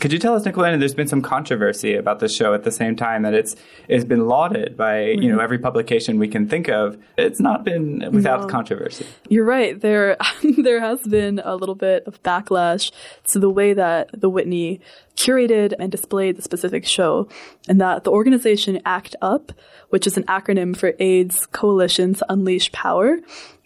Could 0.00 0.12
you 0.12 0.18
tell 0.18 0.34
us, 0.34 0.44
Nicole 0.44 0.64
Ann, 0.64 0.78
there's 0.78 0.94
been 0.94 1.08
some 1.08 1.22
controversy 1.22 1.94
about 1.94 2.20
the 2.20 2.28
show 2.28 2.54
at 2.54 2.64
the 2.64 2.72
same 2.72 2.96
time 2.96 3.22
that 3.22 3.34
it's 3.34 3.56
it's 3.88 4.04
been 4.04 4.26
lauded 4.26 4.76
by 4.76 5.02
you 5.02 5.28
know 5.28 5.34
mm-hmm. 5.34 5.40
every 5.40 5.58
publication 5.58 6.18
we 6.18 6.28
can 6.28 6.48
think 6.48 6.68
of. 6.68 6.96
It's 7.16 7.40
not 7.40 7.64
been 7.64 8.08
without 8.12 8.42
No. 8.42 8.46
controversy. 8.46 9.06
You're 9.28 9.44
right. 9.44 9.80
There, 9.80 10.16
there 10.58 10.80
has 10.80 11.02
been 11.02 11.40
a 11.44 11.56
little 11.56 11.74
bit 11.74 12.04
of 12.06 12.22
backlash 12.22 12.90
to 13.32 13.38
the 13.38 13.50
way 13.50 13.74
that 13.74 14.10
the 14.12 14.30
Whitney 14.30 14.80
curated 15.16 15.72
and 15.78 15.90
displayed 15.90 16.36
the 16.36 16.42
specific 16.42 16.86
show, 16.86 17.28
and 17.68 17.80
that 17.80 18.04
the 18.04 18.10
organization 18.10 18.80
ACT 18.84 19.16
UP, 19.22 19.52
which 19.88 20.06
is 20.06 20.16
an 20.16 20.24
acronym 20.24 20.76
for 20.76 20.94
AIDS 20.98 21.46
Coalition 21.46 22.14
to 22.14 22.26
Unleash 22.28 22.70
Power, 22.72 23.18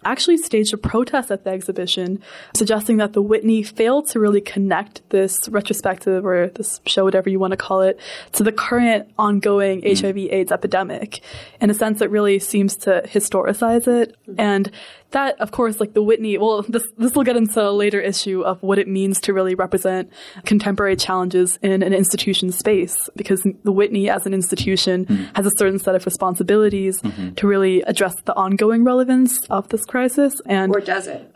actually 0.05 0.39
staged 0.39 0.73
a 0.73 0.77
protest 0.77 1.31
at 1.31 1.45
the 1.45 1.51
exhibition, 1.51 2.23
suggesting 2.57 2.97
that 2.99 3.13
the 3.13 3.23
Whitney 3.23 3.63
failed 3.63 4.09
to 4.09 4.21
really 4.21 4.41
connect 4.41 5.09
this 5.11 5.49
retrospective 5.49 6.25
or 6.25 6.49
this 6.49 6.81
show, 6.87 7.05
whatever 7.05 7.29
you 7.29 7.39
want 7.39 7.53
to 7.53 7.57
call 7.57 7.83
it, 7.83 7.99
to 8.33 8.43
the 8.43 8.53
current 8.53 9.11
ongoing 9.19 9.83
mm. 9.83 10.01
HIV/AIDS 10.01 10.53
epidemic. 10.53 11.21
In 11.61 11.71
a 11.71 11.75
sense, 11.75 12.01
it 12.01 12.11
really 12.11 12.39
seems 12.39 12.77
to 12.79 13.03
historicize 13.07 13.87
it, 13.87 14.17
mm. 14.29 14.35
and 14.39 14.71
that, 15.13 15.41
of 15.41 15.51
course, 15.51 15.81
like 15.81 15.95
the 15.95 16.03
Whitney. 16.03 16.39
Well, 16.39 16.63
this 16.63 16.85
this 16.97 17.15
will 17.15 17.25
get 17.25 17.37
into 17.37 17.61
a 17.63 17.71
later 17.71 18.01
issue 18.01 18.43
of 18.43 18.63
what 18.63 18.79
it 18.79 18.89
means 18.89 19.21
to 19.23 19.33
really 19.33 19.55
represent 19.55 20.11
contemporary 20.45 20.97
challenges 20.97 21.59
in 21.63 21.83
an 21.83 21.93
institution 21.93 22.53
space, 22.53 22.97
because 23.17 23.47
the 23.65 23.73
Whitney, 23.73 24.09
as 24.09 24.27
an 24.27 24.35
institution, 24.35 25.05
hmm. 25.05 25.25
has 25.35 25.47
a 25.47 25.51
certain 25.57 25.79
set 25.79 25.95
of 25.95 26.05
responsibilities 26.07 27.01
mm-hmm. 27.01 27.35
to 27.35 27.47
really 27.47 27.83
address 27.83 28.15
the 28.25 28.35
ongoing 28.35 28.85
relevance 28.85 29.39
of 29.51 29.69
this 29.69 29.85
crisis. 29.85 30.41
And 30.47 30.75
Or 30.75 30.81
does 30.81 31.07
it? 31.07 31.35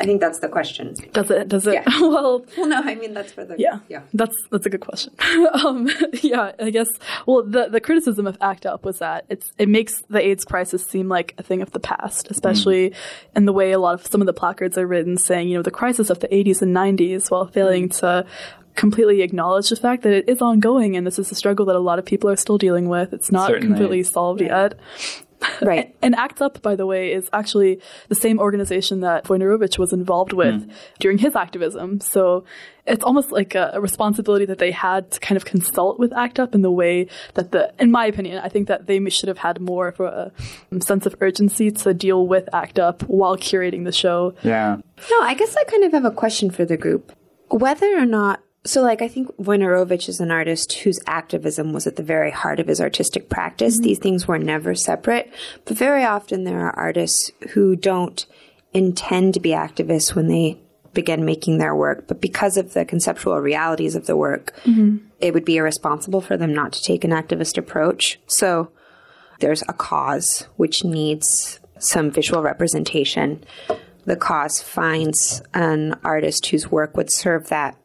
I 0.00 0.04
think 0.04 0.20
that's 0.20 0.38
the 0.38 0.48
question. 0.48 0.94
does 1.12 1.30
it? 1.30 1.48
Does 1.48 1.66
it? 1.66 1.74
Yeah. 1.74 1.84
well, 2.00 2.44
Well, 2.56 2.68
no, 2.68 2.80
I 2.82 2.94
mean, 2.94 3.12
that's 3.12 3.32
for 3.32 3.44
the. 3.44 3.56
yeah, 3.58 3.80
Yeah. 3.88 4.02
That's 4.14 4.34
that's 4.50 4.64
a 4.64 4.70
good 4.70 4.80
question. 4.80 5.14
um, 5.64 5.88
yeah, 6.22 6.52
I 6.58 6.70
guess. 6.70 6.88
Well, 7.26 7.42
the 7.42 7.68
the 7.68 7.80
criticism 7.80 8.26
of 8.26 8.38
ACT 8.40 8.66
UP 8.66 8.84
was 8.84 8.98
that 8.98 9.26
it's 9.28 9.52
it 9.58 9.68
makes 9.68 9.92
the 10.08 10.20
AIDS 10.20 10.44
crisis 10.44 10.86
seem 10.86 11.08
like 11.08 11.34
a 11.36 11.42
thing 11.42 11.60
of 11.60 11.70
the 11.72 11.80
past, 11.80 12.30
especially 12.30 12.94
in 13.36 13.44
the 13.44 13.52
way 13.52 13.72
a 13.72 13.78
lot 13.78 13.94
of 13.94 14.06
some 14.06 14.22
of 14.22 14.26
the 14.26 14.32
placards 14.32 14.78
are 14.78 14.86
written, 14.86 15.18
saying 15.18 15.48
you 15.48 15.56
know 15.56 15.62
the 15.62 15.70
crisis 15.70 16.08
of 16.08 16.20
the 16.20 16.28
80s 16.28 16.62
and 16.62 16.74
90s, 16.74 17.30
while 17.30 17.46
failing 17.46 17.90
to 17.90 18.24
completely 18.76 19.20
acknowledge 19.20 19.68
the 19.68 19.76
fact 19.76 20.02
that 20.04 20.12
it 20.12 20.28
is 20.28 20.40
ongoing 20.40 20.96
and 20.96 21.06
this 21.06 21.18
is 21.18 21.30
a 21.30 21.34
struggle 21.34 21.66
that 21.66 21.76
a 21.76 21.80
lot 21.80 21.98
of 21.98 22.06
people 22.06 22.30
are 22.30 22.36
still 22.36 22.56
dealing 22.56 22.88
with. 22.88 23.12
It's 23.12 23.30
not 23.30 23.48
Certainly. 23.48 23.66
completely 23.66 24.02
solved 24.02 24.40
yet. 24.40 24.78
Right. 25.62 25.94
And 26.00 26.14
ACT 26.14 26.40
UP, 26.40 26.62
by 26.62 26.74
the 26.74 26.86
way, 26.86 27.12
is 27.12 27.28
actually 27.32 27.80
the 28.08 28.14
same 28.14 28.38
organization 28.38 29.00
that 29.00 29.24
Wojnarowicz 29.24 29.78
was 29.78 29.92
involved 29.92 30.32
with 30.32 30.54
mm. 30.54 30.72
during 30.98 31.18
his 31.18 31.36
activism. 31.36 32.00
So 32.00 32.44
it's 32.86 33.04
almost 33.04 33.30
like 33.30 33.54
a, 33.54 33.72
a, 33.74 33.80
responsibility 33.80 34.46
that 34.46 34.58
they 34.58 34.70
had 34.70 35.10
to 35.12 35.20
kind 35.20 35.36
of 35.36 35.44
consult 35.44 35.98
with 35.98 36.12
ACT 36.12 36.40
UP 36.40 36.54
in 36.54 36.62
the 36.62 36.70
way 36.70 37.08
that 37.34 37.52
the, 37.52 37.72
in 37.78 37.90
my 37.90 38.06
opinion, 38.06 38.38
I 38.38 38.48
think 38.48 38.68
that 38.68 38.86
they 38.86 39.06
should 39.10 39.28
have 39.28 39.38
had 39.38 39.60
more 39.60 39.88
of 39.88 40.00
a, 40.00 40.32
a 40.72 40.80
sense 40.80 41.06
of 41.06 41.14
urgency 41.20 41.70
to 41.70 41.94
deal 41.94 42.26
with 42.26 42.48
ACT 42.54 42.78
UP 42.78 43.02
while 43.02 43.36
curating 43.36 43.84
the 43.84 43.92
show. 43.92 44.34
Yeah. 44.42 44.78
No, 45.10 45.22
I 45.22 45.34
guess 45.34 45.56
I 45.56 45.64
kind 45.64 45.84
of 45.84 45.92
have 45.92 46.04
a 46.04 46.10
question 46.10 46.50
for 46.50 46.64
the 46.64 46.76
group. 46.76 47.12
Whether 47.48 47.98
or 47.98 48.06
not 48.06 48.40
so, 48.64 48.82
like, 48.82 49.00
I 49.00 49.08
think 49.08 49.34
Wojnarowicz 49.38 50.08
is 50.08 50.20
an 50.20 50.30
artist 50.30 50.74
whose 50.74 51.00
activism 51.06 51.72
was 51.72 51.86
at 51.86 51.96
the 51.96 52.02
very 52.02 52.30
heart 52.30 52.60
of 52.60 52.66
his 52.66 52.80
artistic 52.80 53.30
practice. 53.30 53.76
Mm-hmm. 53.76 53.84
These 53.84 53.98
things 53.98 54.28
were 54.28 54.38
never 54.38 54.74
separate, 54.74 55.32
but 55.64 55.78
very 55.78 56.04
often 56.04 56.44
there 56.44 56.60
are 56.60 56.78
artists 56.78 57.30
who 57.50 57.74
don't 57.74 58.26
intend 58.74 59.32
to 59.34 59.40
be 59.40 59.50
activists 59.50 60.14
when 60.14 60.28
they 60.28 60.58
begin 60.92 61.24
making 61.24 61.56
their 61.56 61.74
work, 61.74 62.06
but 62.06 62.20
because 62.20 62.58
of 62.58 62.74
the 62.74 62.84
conceptual 62.84 63.38
realities 63.40 63.94
of 63.94 64.06
the 64.06 64.16
work, 64.16 64.52
mm-hmm. 64.64 64.98
it 65.20 65.32
would 65.32 65.44
be 65.44 65.56
irresponsible 65.56 66.20
for 66.20 66.36
them 66.36 66.52
not 66.52 66.72
to 66.72 66.82
take 66.82 67.02
an 67.02 67.12
activist 67.12 67.56
approach. 67.56 68.20
So, 68.26 68.70
there's 69.38 69.62
a 69.68 69.72
cause 69.72 70.48
which 70.56 70.84
needs 70.84 71.60
some 71.78 72.10
visual 72.10 72.42
representation. 72.42 73.42
The 74.04 74.16
cause 74.16 74.60
finds 74.60 75.40
an 75.54 75.98
artist 76.04 76.46
whose 76.46 76.70
work 76.70 76.94
would 76.94 77.10
serve 77.10 77.48
that 77.48 77.78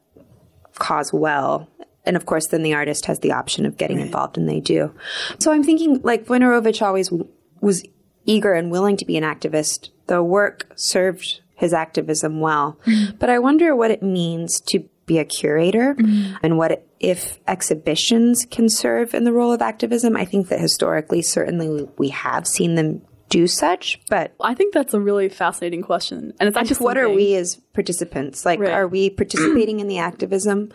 cause 0.75 1.12
well. 1.13 1.70
And 2.05 2.15
of 2.15 2.25
course, 2.25 2.48
then 2.48 2.62
the 2.62 2.75
artist 2.75 3.08
has 3.08 3.20
the 3.20 3.32
option 3.32 3.65
of 3.65 3.77
getting 3.77 3.98
right. 3.98 4.05
involved, 4.05 4.38
and 4.38 4.48
they 4.48 4.60
do. 4.60 4.94
So 5.39 5.51
I'm 5.51 5.63
thinking, 5.63 6.01
like, 6.03 6.27
Wojnarowicz 6.27 6.82
always 6.82 7.10
w- 7.10 7.27
was 7.62 7.84
eager 8.25 8.53
and 8.53 8.70
willing 8.70 8.98
to 8.98 9.05
be 9.05 9.17
an 9.17 9.24
activist. 9.24 9.89
The 10.08 10.22
work 10.22 10.72
served 10.75 11.41
his 11.55 11.74
activism 11.74 12.39
well. 12.39 12.77
Mm-hmm. 12.86 13.17
But 13.17 13.29
I 13.29 13.39
wonder 13.39 13.75
what 13.75 13.91
it 13.91 14.03
means 14.03 14.60
to 14.67 14.88
be 15.05 15.20
a 15.20 15.25
curator 15.25 15.96
mm-hmm. 15.96 16.36
and 16.44 16.58
what 16.58 16.72
it, 16.72 16.88
if 17.00 17.39
exhibitions 17.48 18.46
can 18.50 18.70
serve 18.70 19.13
in 19.13 19.24
the 19.24 19.34
role 19.34 19.53
of 19.53 19.62
activism. 19.62 20.15
I 20.15 20.25
think 20.25 20.50
that 20.50 20.60
historically, 20.60 21.22
certainly 21.22 21.88
we 21.98 22.10
have 22.10 22.48
seen 22.48 22.75
them 22.75 23.01
do 23.29 23.48
such, 23.48 24.00
but 24.10 24.34
I 24.39 24.53
think 24.53 24.74
that's 24.74 24.94
a 24.94 25.00
really 25.00 25.29
fascinating 25.29 25.82
question. 25.82 26.34
And 26.39 26.48
it's 26.48 26.58
actually 26.58 26.84
what 26.84 26.98
are 26.98 27.10
we 27.10 27.36
as 27.36 27.55
participants? 27.74 28.46
Like, 28.46 28.60
right. 28.60 28.72
are 28.72 28.88
we 28.88 29.10
participating 29.10 29.79
in 29.79 29.88
the 29.88 29.98
activism 29.98 30.72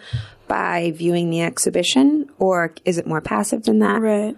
by 0.49 0.93
viewing 0.97 1.31
the 1.31 1.43
exhibition, 1.43 2.29
or 2.39 2.75
is 2.85 2.99
it 2.99 3.07
more 3.07 3.21
passive 3.21 3.65
than 3.65 3.79
that? 3.81 4.01
Right. 4.01 4.37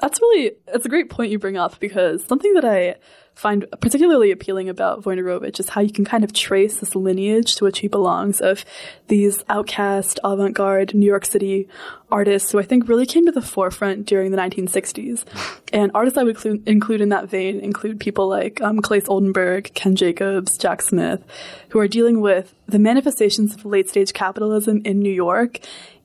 That's 0.00 0.20
really 0.20 0.52
it's 0.68 0.86
a 0.86 0.88
great 0.88 1.10
point 1.10 1.30
you 1.30 1.38
bring 1.38 1.58
up 1.58 1.78
because 1.78 2.24
something 2.24 2.54
that 2.54 2.64
I 2.64 2.96
find 3.40 3.64
particularly 3.80 4.30
appealing 4.30 4.68
about 4.68 5.04
Wojnarowicz 5.04 5.58
is 5.60 5.70
how 5.70 5.80
you 5.80 5.90
can 5.90 6.04
kind 6.04 6.24
of 6.24 6.32
trace 6.34 6.76
this 6.76 6.94
lineage 6.94 7.56
to 7.56 7.64
which 7.64 7.78
he 7.78 7.88
belongs 7.88 8.42
of 8.42 8.66
these 9.08 9.42
outcast, 9.48 10.20
avant-garde 10.22 10.92
New 10.92 11.06
York 11.06 11.24
City 11.24 11.66
artists 12.10 12.52
who 12.52 12.58
I 12.58 12.64
think 12.64 12.86
really 12.86 13.06
came 13.06 13.24
to 13.24 13.32
the 13.32 13.40
forefront 13.40 14.04
during 14.04 14.30
the 14.30 14.36
1960s. 14.36 15.24
And 15.72 15.92
artists 15.94 16.18
I 16.18 16.24
would 16.24 16.34
include, 16.34 16.68
include 16.68 17.00
in 17.00 17.10
that 17.10 17.28
vein 17.28 17.60
include 17.60 18.00
people 18.00 18.28
like 18.28 18.60
um, 18.60 18.80
Claes 18.80 19.08
Oldenburg, 19.08 19.72
Ken 19.72 19.94
Jacobs, 19.94 20.58
Jack 20.58 20.82
Smith, 20.82 21.22
who 21.68 21.78
are 21.78 21.86
dealing 21.86 22.20
with 22.20 22.52
the 22.66 22.80
manifestations 22.80 23.54
of 23.54 23.64
late-stage 23.64 24.12
capitalism 24.12 24.82
in 24.84 24.98
New 24.98 25.12
York 25.12 25.60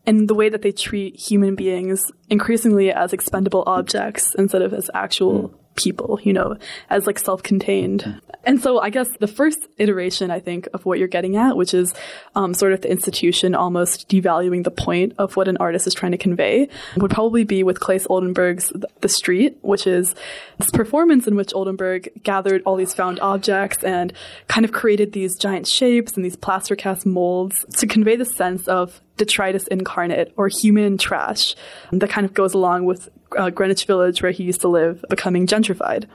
and 0.06 0.28
the 0.28 0.36
way 0.36 0.50
that 0.50 0.62
they 0.62 0.72
treat 0.72 1.16
human 1.16 1.56
beings 1.56 2.12
increasingly 2.30 2.92
as 2.92 3.12
expendable 3.12 3.64
objects 3.66 4.36
instead 4.36 4.62
of 4.62 4.72
as 4.72 4.92
actual 4.94 5.50
mm 5.50 5.56
people, 5.76 6.20
you 6.24 6.34
know, 6.34 6.58
as 6.90 7.06
like 7.08 7.20
self-contained. 7.20 8.22
And 8.46 8.62
so 8.62 8.80
I 8.80 8.90
guess 8.90 9.08
the 9.20 9.28
first 9.28 9.68
iteration, 9.78 10.32
I 10.32 10.40
think, 10.40 10.68
of 10.74 10.86
what 10.86 11.00
you're 11.00 11.08
getting 11.08 11.36
at, 11.36 11.58
which 11.58 11.74
is 11.74 11.94
um, 12.36 12.54
sort 12.54 12.74
of 12.74 12.82
the 12.82 12.92
institution 12.92 13.56
almost 13.56 14.08
devaluing 14.08 14.64
the 14.64 14.72
point 14.72 15.14
of 15.18 15.36
what 15.36 15.48
an 15.48 15.58
artist 15.58 15.88
is 15.88 15.94
trying 15.94 16.12
to 16.12 16.18
convey, 16.18 16.70
would 16.98 17.12
probably 17.12 17.44
be 17.44 17.64
with 17.64 17.80
Claes 17.80 18.06
Oldenburg's 18.10 18.72
The 19.02 19.10
Street, 19.10 19.58
which 19.62 19.88
is 19.88 20.14
this 20.58 20.70
performance 20.72 21.28
in 21.28 21.36
which 21.36 21.54
Oldenburg 21.54 22.10
gathered 22.24 22.62
all 22.66 22.76
these 22.76 22.94
found 22.94 23.20
objects 23.20 23.84
and 23.84 24.14
kind 24.48 24.64
of 24.64 24.72
created 24.72 25.14
these 25.14 25.38
giant 25.38 25.68
shapes 25.68 26.14
and 26.16 26.24
these 26.24 26.36
plaster 26.36 26.76
cast 26.76 27.06
molds 27.06 27.66
to 27.78 27.88
convey 27.88 28.16
the 28.16 28.26
sense 28.26 28.68
of 28.68 29.02
detritus 29.18 29.68
incarnate 29.68 30.34
or 30.38 30.50
human 30.50 30.98
trash 30.98 31.56
that 31.92 32.10
kind 32.10 32.26
of 32.26 32.34
goes 32.34 32.54
along 32.54 32.86
with 32.86 33.10
uh, 33.38 33.50
Greenwich 33.50 33.86
Village, 33.86 34.22
where 34.22 34.32
he 34.32 34.44
used 34.44 34.62
to 34.62 34.68
live, 34.68 35.04
becoming 35.10 35.48
gentrified. 35.48 36.06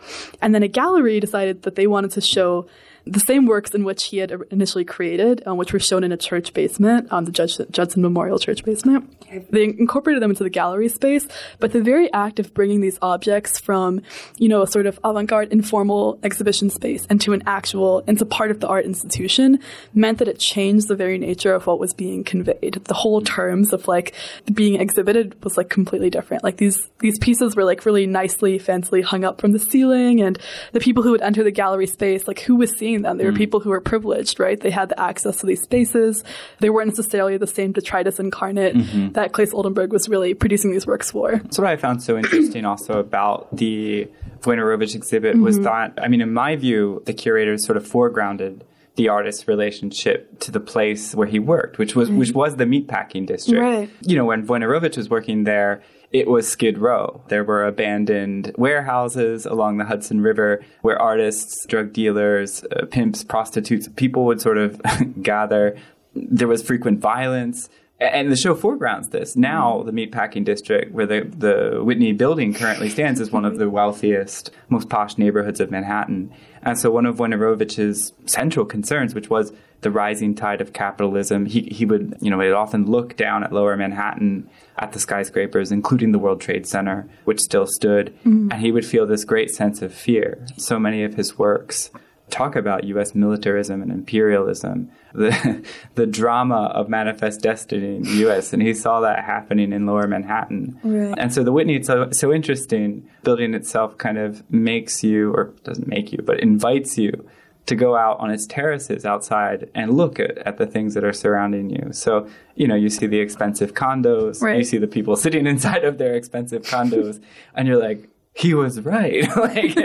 And 0.41 0.55
then 0.55 0.63
a 0.63 0.69
gallery 0.69 1.21
decided 1.21 1.63
that 1.63 1.75
they 1.75 1.87
wanted 1.87 2.13
to 2.13 2.21
show 2.21 2.67
the 3.07 3.21
same 3.21 3.47
works 3.47 3.71
in 3.71 3.85
which 3.85 4.05
he 4.05 4.19
had 4.19 4.33
initially 4.51 4.85
created, 4.85 5.43
um, 5.47 5.57
which 5.57 5.73
were 5.73 5.79
shown 5.79 6.05
in 6.05 6.13
a 6.13 6.17
church 6.17 6.53
basement, 6.53 7.13
um, 7.13 7.25
the 7.25 7.33
Judge, 7.33 7.59
Judson 7.71 8.03
Memorial 8.03 8.39
Church 8.39 8.65
basement. 8.65 9.17
They 9.51 9.65
incorporated 9.65 10.23
them 10.23 10.31
into 10.31 10.45
the 10.45 10.51
gallery 10.51 10.89
space, 10.89 11.27
but 11.59 11.73
the 11.73 11.83
very 11.83 12.13
act 12.13 12.39
of 12.39 12.53
bringing 12.55 12.81
these 12.81 12.99
objects 13.01 13.59
from, 13.59 14.03
you 14.39 14.49
know, 14.49 14.63
a 14.63 14.67
sort 14.67 14.87
of 14.87 14.99
avant-garde 15.05 15.53
informal 15.53 16.19
exhibition 16.23 16.71
space 16.71 17.07
into 17.07 17.33
an 17.33 17.43
actual, 17.47 18.01
into 18.01 18.25
part 18.25 18.51
of 18.51 18.61
the 18.61 18.69
art 18.69 18.85
institution 18.85 19.61
meant 19.95 20.19
that 20.19 20.29
it 20.29 20.39
changed 20.39 20.89
the 20.89 20.97
very 20.97 21.19
nature 21.19 21.55
of 21.55 21.67
what 21.67 21.79
was 21.79 21.95
being 21.95 22.25
conveyed. 22.25 22.81
The 22.85 22.95
whole 22.95 23.21
terms 23.21 23.73
of 23.73 23.89
like 23.89 24.15
being 24.53 24.81
exhibited 24.81 25.43
was 25.45 25.57
like 25.57 25.69
completely 25.69 26.11
different. 26.11 26.43
Like 26.43 26.57
these, 26.57 26.89
these 27.01 27.19
pieces 27.19 27.57
were 27.57 27.65
like 27.65 27.87
really 27.87 28.07
nicely, 28.07 28.59
fancily 28.59 29.03
hung 29.03 29.25
up 29.25 29.41
from 29.41 29.53
the 29.53 29.59
ceiling 29.59 30.21
and 30.21 30.39
the 30.73 30.81
people 30.81 31.03
who 31.03 31.13
would 31.13 31.23
enter 31.23 31.45
the 31.45 31.51
gallery 31.51 31.87
space, 31.87 32.27
like 32.27 32.41
who 32.41 32.57
was 32.57 32.71
seeing 32.77 33.00
seeing 33.01 33.09
them. 33.09 33.19
They 33.19 33.25
were 33.25 33.33
mm. 33.33 33.39
people 33.39 33.61
who 33.61 33.71
were 33.71 33.81
privileged, 33.81 34.41
right? 34.41 34.61
They 34.61 34.71
had 34.71 34.89
the 34.89 35.01
access 35.01 35.37
to 35.39 35.47
these 35.47 35.63
spaces. 35.63 36.25
They 36.61 36.71
weren't 36.71 36.89
necessarily 36.89 37.37
the 37.37 37.47
same 37.47 37.73
detritus 37.73 38.19
incarnate 38.19 38.75
mm-hmm. 38.75 39.13
that 39.13 39.33
Claes 39.33 39.53
Oldenburg 39.53 39.93
was 39.93 40.09
really 40.09 40.35
producing 40.35 40.73
these 40.73 40.87
works 40.87 41.11
for. 41.11 41.37
That's 41.37 41.59
what 41.59 41.67
I 41.67 41.77
found 41.77 42.03
so 42.03 42.17
interesting 42.17 42.65
also 42.65 42.99
about 42.99 43.55
the 43.57 44.09
Wojnarowicz 44.41 44.95
exhibit 44.95 45.35
mm-hmm. 45.35 45.45
was 45.45 45.59
that, 45.61 45.99
I 46.01 46.09
mean, 46.09 46.21
in 46.21 46.33
my 46.33 46.57
view, 46.57 47.03
the 47.07 47.15
curators 47.15 47.65
sort 47.65 47.77
of 47.77 47.87
foregrounded 47.87 48.63
the 48.97 49.09
artist's 49.09 49.47
relationship 49.49 50.41
to 50.41 50.51
the 50.51 50.61
place 50.61 51.15
where 51.15 51.27
he 51.27 51.39
worked, 51.39 51.79
which 51.79 51.95
was 51.95 52.11
right. 52.11 52.19
which 52.19 52.33
was 52.33 52.57
the 52.57 52.65
meatpacking 52.65 53.25
district. 53.25 53.61
Right. 53.61 53.89
You 54.03 54.17
know, 54.17 54.25
when 54.25 54.47
Wojnarowicz 54.47 54.97
was 54.97 55.09
working 55.09 55.45
there, 55.45 55.83
it 56.13 56.29
was 56.29 56.49
Skid 56.49 56.79
Row. 56.79 57.23
There 57.29 57.45
were 57.45 57.65
abandoned 57.65 58.53
warehouses 58.57 59.47
along 59.47 59.79
the 59.79 59.85
Hudson 59.85 60.21
River 60.21 60.61
where 60.83 61.01
artists, 61.01 61.65
drug 61.67 61.93
dealers, 61.93 62.65
uh, 62.65 62.87
pimps, 62.87 63.23
prostitutes, 63.23 63.89
people 63.97 64.25
would 64.27 64.41
sort 64.41 64.59
of 64.59 64.81
gather. 65.23 65.77
There 66.15 66.49
was 66.49 66.63
frequent 66.63 67.01
violence. 67.01 67.69
And 68.01 68.33
the 68.33 68.37
show 68.37 68.55
foregrounds 68.55 69.11
this. 69.11 69.37
Now, 69.37 69.83
the 69.83 69.93
meatpacking 69.93 70.47
district, 70.47 70.93
where 70.93 71.05
the, 71.05 71.31
the 71.37 71.85
Whitney 71.85 72.13
building 72.13 72.55
currently 72.55 72.89
stands, 72.89 73.21
is 73.21 73.31
one 73.31 73.45
of 73.45 73.59
the 73.59 73.69
wealthiest, 73.69 74.51
most 74.71 74.89
posh 74.89 75.19
neighborhoods 75.19 75.61
of 75.61 75.71
Manhattan. 75.71 76.33
And 76.63 76.79
so, 76.79 76.91
one 76.91 77.05
of 77.05 77.17
Wojnarowicz's 77.17 78.15
central 78.25 78.65
concerns, 78.65 79.15
which 79.15 79.29
was 79.29 79.53
the 79.83 79.91
rising 79.91 80.35
tide 80.35 80.61
of 80.61 80.73
capitalism, 80.73 81.47
he, 81.47 81.63
he 81.63 81.85
would, 81.85 82.17
you 82.21 82.31
know, 82.31 82.39
would 82.39 82.53
often 82.53 82.91
look 82.91 83.17
down 83.17 83.43
at 83.43 83.53
lower 83.53 83.77
Manhattan 83.77 84.49
at 84.79 84.93
the 84.93 84.99
skyscrapers, 84.99 85.73
including 85.73 86.13
the 86.13 86.19
World 86.19 86.41
Trade 86.41 86.67
Center, 86.67 87.09
which 87.25 87.41
still 87.41 87.67
stood, 87.67 88.15
mm. 88.25 88.53
and 88.53 88.61
he 88.61 88.73
would 88.73 88.85
feel 88.85 89.07
this 89.07 89.25
great 89.25 89.51
sense 89.51 89.83
of 89.83 89.95
fear. 89.95 90.45
So 90.57 90.79
many 90.79 91.03
of 91.05 91.15
his 91.15 91.39
works 91.39 91.91
talk 92.31 92.57
about 92.57 92.85
U.S. 92.85 93.15
militarism 93.15 93.83
and 93.83 93.91
imperialism, 93.91 94.91
the 95.13 95.67
the 95.95 96.07
drama 96.07 96.71
of 96.75 96.89
manifest 96.89 97.41
destiny 97.41 97.97
in 97.97 98.03
the 98.03 98.17
U.S. 98.21 98.53
And 98.53 98.63
he 98.63 98.73
saw 98.75 99.01
that 99.01 99.25
happening 99.25 99.73
in 99.73 99.87
Lower 99.87 100.07
Manhattan. 100.07 100.79
Right. 100.83 101.15
And 101.19 101.33
so 101.33 101.43
the 101.43 101.53
Whitney, 101.53 101.77
it's 101.77 101.89
so, 101.89 102.11
so 102.13 102.33
interesting. 102.33 103.09
Building 103.23 103.55
itself 103.55 103.99
kind 103.99 104.19
of 104.19 104.49
makes 104.51 105.03
you, 105.03 105.33
or 105.33 105.53
doesn't 105.65 105.89
make 105.89 106.13
you, 106.13 106.23
but 106.25 106.41
invites 106.41 106.97
you 106.97 107.29
to 107.71 107.77
go 107.77 107.97
out 107.97 108.19
on 108.19 108.33
its 108.33 108.47
terraces 108.47 109.07
outside 109.07 109.71
and 109.77 109.97
look 109.97 110.19
at, 110.19 110.39
at 110.39 110.59
the 110.59 110.67
things 110.67 110.95
that 110.95 111.05
are 111.05 111.13
surrounding 111.13 111.71
you. 111.71 111.93
So, 111.93 112.29
you 112.57 112.67
know, 112.67 112.75
you 112.75 112.91
see 112.91 113.07
the 113.07 113.21
expensive 113.21 113.75
condos, 113.75 114.43
right. 114.43 114.59
you 114.59 114.65
see 114.65 114.77
the 114.77 114.89
people 114.89 115.15
sitting 115.15 115.47
inside 115.47 115.85
of 115.85 115.97
their 115.97 116.17
expensive 116.17 116.63
condos, 116.63 117.23
and 117.55 117.69
you're 117.69 117.79
like, 117.79 118.09
he 118.35 118.55
was 118.55 118.81
right. 118.81 119.25
like, 119.37 119.77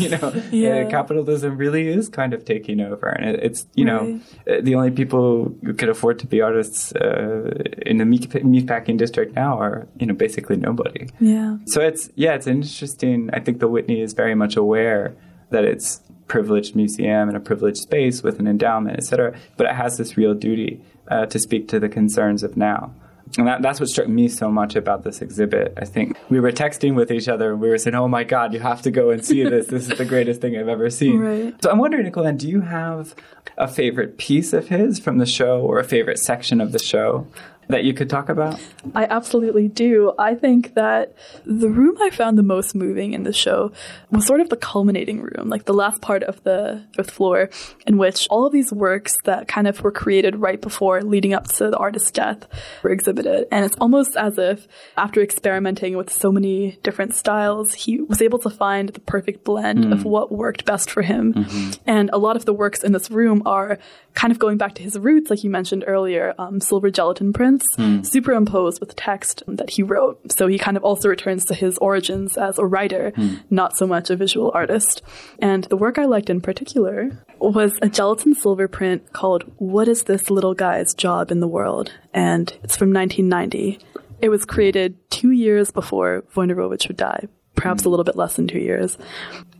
you 0.00 0.08
know, 0.08 0.42
yeah. 0.50 0.84
capitalism 0.90 1.56
really 1.56 1.86
is 1.86 2.08
kind 2.08 2.32
of 2.32 2.44
taking 2.44 2.80
over. 2.80 3.06
And 3.06 3.36
it, 3.36 3.44
it's, 3.44 3.66
you 3.74 3.86
right. 3.86 4.20
know, 4.46 4.60
the 4.60 4.74
only 4.74 4.90
people 4.90 5.54
who 5.64 5.74
could 5.74 5.88
afford 5.88 6.18
to 6.20 6.26
be 6.26 6.40
artists 6.40 6.92
uh, 6.92 7.52
in 7.86 7.98
the 7.98 8.04
meat, 8.04 8.30
meatpacking 8.30 8.98
district 8.98 9.36
now 9.36 9.60
are, 9.60 9.86
you 9.98 10.06
know, 10.06 10.14
basically 10.14 10.56
nobody. 10.56 11.08
Yeah. 11.20 11.58
So 11.66 11.80
it's, 11.80 12.10
yeah, 12.16 12.34
it's 12.34 12.48
interesting. 12.48 13.30
I 13.32 13.38
think 13.38 13.60
the 13.60 13.68
Whitney 13.68 14.00
is 14.00 14.12
very 14.12 14.34
much 14.34 14.56
aware 14.56 15.14
that 15.50 15.64
it's 15.64 16.00
privileged 16.34 16.72
museum 16.76 17.28
and 17.28 17.36
a 17.36 17.40
privileged 17.40 17.78
space 17.88 18.22
with 18.22 18.38
an 18.38 18.46
endowment, 18.46 18.96
et 18.96 19.04
cetera, 19.04 19.30
but 19.56 19.66
it 19.66 19.74
has 19.74 19.98
this 19.98 20.16
real 20.16 20.32
duty 20.32 20.80
uh, 21.10 21.26
to 21.26 21.38
speak 21.38 21.66
to 21.68 21.80
the 21.80 21.88
concerns 21.88 22.42
of 22.44 22.56
now 22.56 22.92
And 23.38 23.46
that, 23.46 23.62
that's 23.62 23.78
what 23.80 23.88
struck 23.88 24.08
me 24.08 24.28
so 24.28 24.50
much 24.50 24.74
about 24.76 25.04
this 25.04 25.20
exhibit. 25.22 25.74
I 25.76 25.84
think 25.84 26.16
we 26.28 26.40
were 26.40 26.52
texting 26.52 26.94
with 26.94 27.10
each 27.10 27.28
other 27.28 27.52
and 27.52 27.60
we 27.60 27.68
were 27.68 27.78
saying, 27.78 27.94
oh 27.94 28.08
my 28.08 28.24
God, 28.24 28.52
you 28.52 28.60
have 28.60 28.82
to 28.82 28.90
go 28.90 29.10
and 29.10 29.24
see 29.24 29.42
this. 29.44 29.66
This 29.66 29.88
is 29.88 29.98
the 29.98 30.04
greatest 30.04 30.40
thing 30.40 30.56
I've 30.56 30.68
ever 30.68 30.90
seen. 30.90 31.20
Right. 31.30 31.54
So 31.62 31.70
I'm 31.70 31.78
wondering, 31.78 32.04
Nicole, 32.04 32.32
do 32.32 32.48
you 32.48 32.60
have 32.62 33.14
a 33.56 33.68
favorite 33.68 34.18
piece 34.18 34.52
of 34.52 34.68
his 34.68 34.98
from 34.98 35.18
the 35.18 35.26
show 35.26 35.60
or 35.60 35.78
a 35.78 35.84
favorite 35.84 36.18
section 36.18 36.60
of 36.60 36.72
the 36.72 36.78
show? 36.78 37.26
That 37.70 37.84
you 37.84 37.94
could 37.94 38.10
talk 38.10 38.28
about? 38.28 38.60
I 38.94 39.04
absolutely 39.04 39.68
do. 39.68 40.12
I 40.18 40.34
think 40.34 40.74
that 40.74 41.14
the 41.44 41.68
room 41.68 41.96
I 42.00 42.10
found 42.10 42.38
the 42.38 42.42
most 42.42 42.74
moving 42.74 43.12
in 43.12 43.24
the 43.24 43.32
show 43.32 43.72
was 44.10 44.26
sort 44.26 44.40
of 44.40 44.48
the 44.48 44.56
culminating 44.56 45.20
room, 45.20 45.48
like 45.48 45.64
the 45.64 45.74
last 45.74 46.00
part 46.00 46.22
of 46.22 46.42
the 46.44 46.84
fifth 46.94 47.10
floor, 47.10 47.50
in 47.86 47.98
which 47.98 48.26
all 48.30 48.46
of 48.46 48.52
these 48.52 48.72
works 48.72 49.16
that 49.24 49.48
kind 49.48 49.66
of 49.66 49.82
were 49.82 49.92
created 49.92 50.36
right 50.36 50.60
before 50.60 51.02
leading 51.02 51.34
up 51.34 51.48
to 51.48 51.70
the 51.70 51.76
artist's 51.76 52.10
death 52.10 52.46
were 52.82 52.90
exhibited. 52.90 53.46
And 53.50 53.64
it's 53.64 53.76
almost 53.76 54.16
as 54.16 54.38
if 54.38 54.66
after 54.96 55.22
experimenting 55.22 55.96
with 55.96 56.12
so 56.12 56.32
many 56.32 56.78
different 56.82 57.14
styles, 57.14 57.74
he 57.74 58.00
was 58.00 58.20
able 58.22 58.38
to 58.40 58.50
find 58.50 58.90
the 58.90 59.00
perfect 59.00 59.44
blend 59.44 59.84
mm. 59.84 59.92
of 59.92 60.04
what 60.04 60.32
worked 60.32 60.64
best 60.64 60.90
for 60.90 61.02
him. 61.02 61.34
Mm-hmm. 61.34 61.70
And 61.86 62.10
a 62.12 62.18
lot 62.18 62.36
of 62.36 62.44
the 62.44 62.54
works 62.54 62.82
in 62.82 62.92
this 62.92 63.10
room 63.10 63.42
are 63.46 63.78
kind 64.14 64.30
of 64.30 64.38
going 64.38 64.58
back 64.58 64.74
to 64.74 64.82
his 64.82 64.98
roots, 64.98 65.30
like 65.30 65.44
you 65.44 65.50
mentioned 65.50 65.84
earlier, 65.86 66.34
um, 66.38 66.60
silver 66.60 66.90
gelatin 66.90 67.32
prints, 67.32 67.66
mm. 67.76 68.04
superimposed 68.04 68.80
with 68.80 68.96
text 68.96 69.42
that 69.46 69.70
he 69.70 69.82
wrote. 69.82 70.32
So 70.32 70.46
he 70.46 70.58
kind 70.58 70.76
of 70.76 70.84
also 70.84 71.08
returns 71.08 71.44
to 71.46 71.54
his 71.54 71.78
origins 71.78 72.36
as 72.36 72.58
a 72.58 72.64
writer, 72.64 73.12
mm. 73.16 73.40
not 73.50 73.76
so 73.76 73.86
much 73.86 74.10
a 74.10 74.16
visual 74.16 74.50
artist. 74.54 75.02
And 75.38 75.64
the 75.64 75.76
work 75.76 75.98
I 75.98 76.04
liked 76.04 76.30
in 76.30 76.40
particular 76.40 77.24
was 77.38 77.78
a 77.82 77.88
gelatin 77.88 78.34
silver 78.34 78.68
print 78.68 79.12
called 79.12 79.44
What 79.56 79.88
is 79.88 80.04
This 80.04 80.30
Little 80.30 80.54
Guy's 80.54 80.94
Job 80.94 81.30
in 81.30 81.40
the 81.40 81.48
World? 81.48 81.92
And 82.12 82.48
it's 82.62 82.76
from 82.76 82.92
1990. 82.92 83.78
It 84.20 84.28
was 84.28 84.44
created 84.44 84.96
two 85.10 85.30
years 85.30 85.70
before 85.70 86.24
Wojnarowicz 86.34 86.88
would 86.88 86.96
die, 86.98 87.26
perhaps 87.54 87.84
a 87.84 87.88
little 87.88 88.04
bit 88.04 88.16
less 88.16 88.36
than 88.36 88.48
two 88.48 88.58
years. 88.58 88.96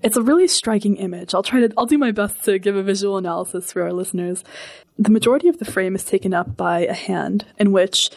It's 0.03 0.17
a 0.17 0.23
really 0.23 0.49
striking 0.49 0.97
image. 0.97 1.35
I'll 1.35 1.43
try 1.43 1.61
to, 1.61 1.73
I'll 1.77 1.87
do 1.87 1.99
my 1.99 2.13
best 2.13 2.45
to 2.45 2.59
give 2.59 2.77
a 2.77 2.83
visual 2.83 3.19
analysis 3.19 3.73
for 3.73 3.83
our 3.83 3.93
listeners. 3.93 4.43
The 4.99 5.11
majority 5.11 5.49
of 5.49 5.59
the 5.59 5.65
frame 5.65 5.95
is 5.95 6.05
taken 6.05 6.33
up 6.33 6.57
by 6.57 6.81
a 6.81 6.95
hand 6.95 7.47
in 7.59 7.73
which 7.73 8.11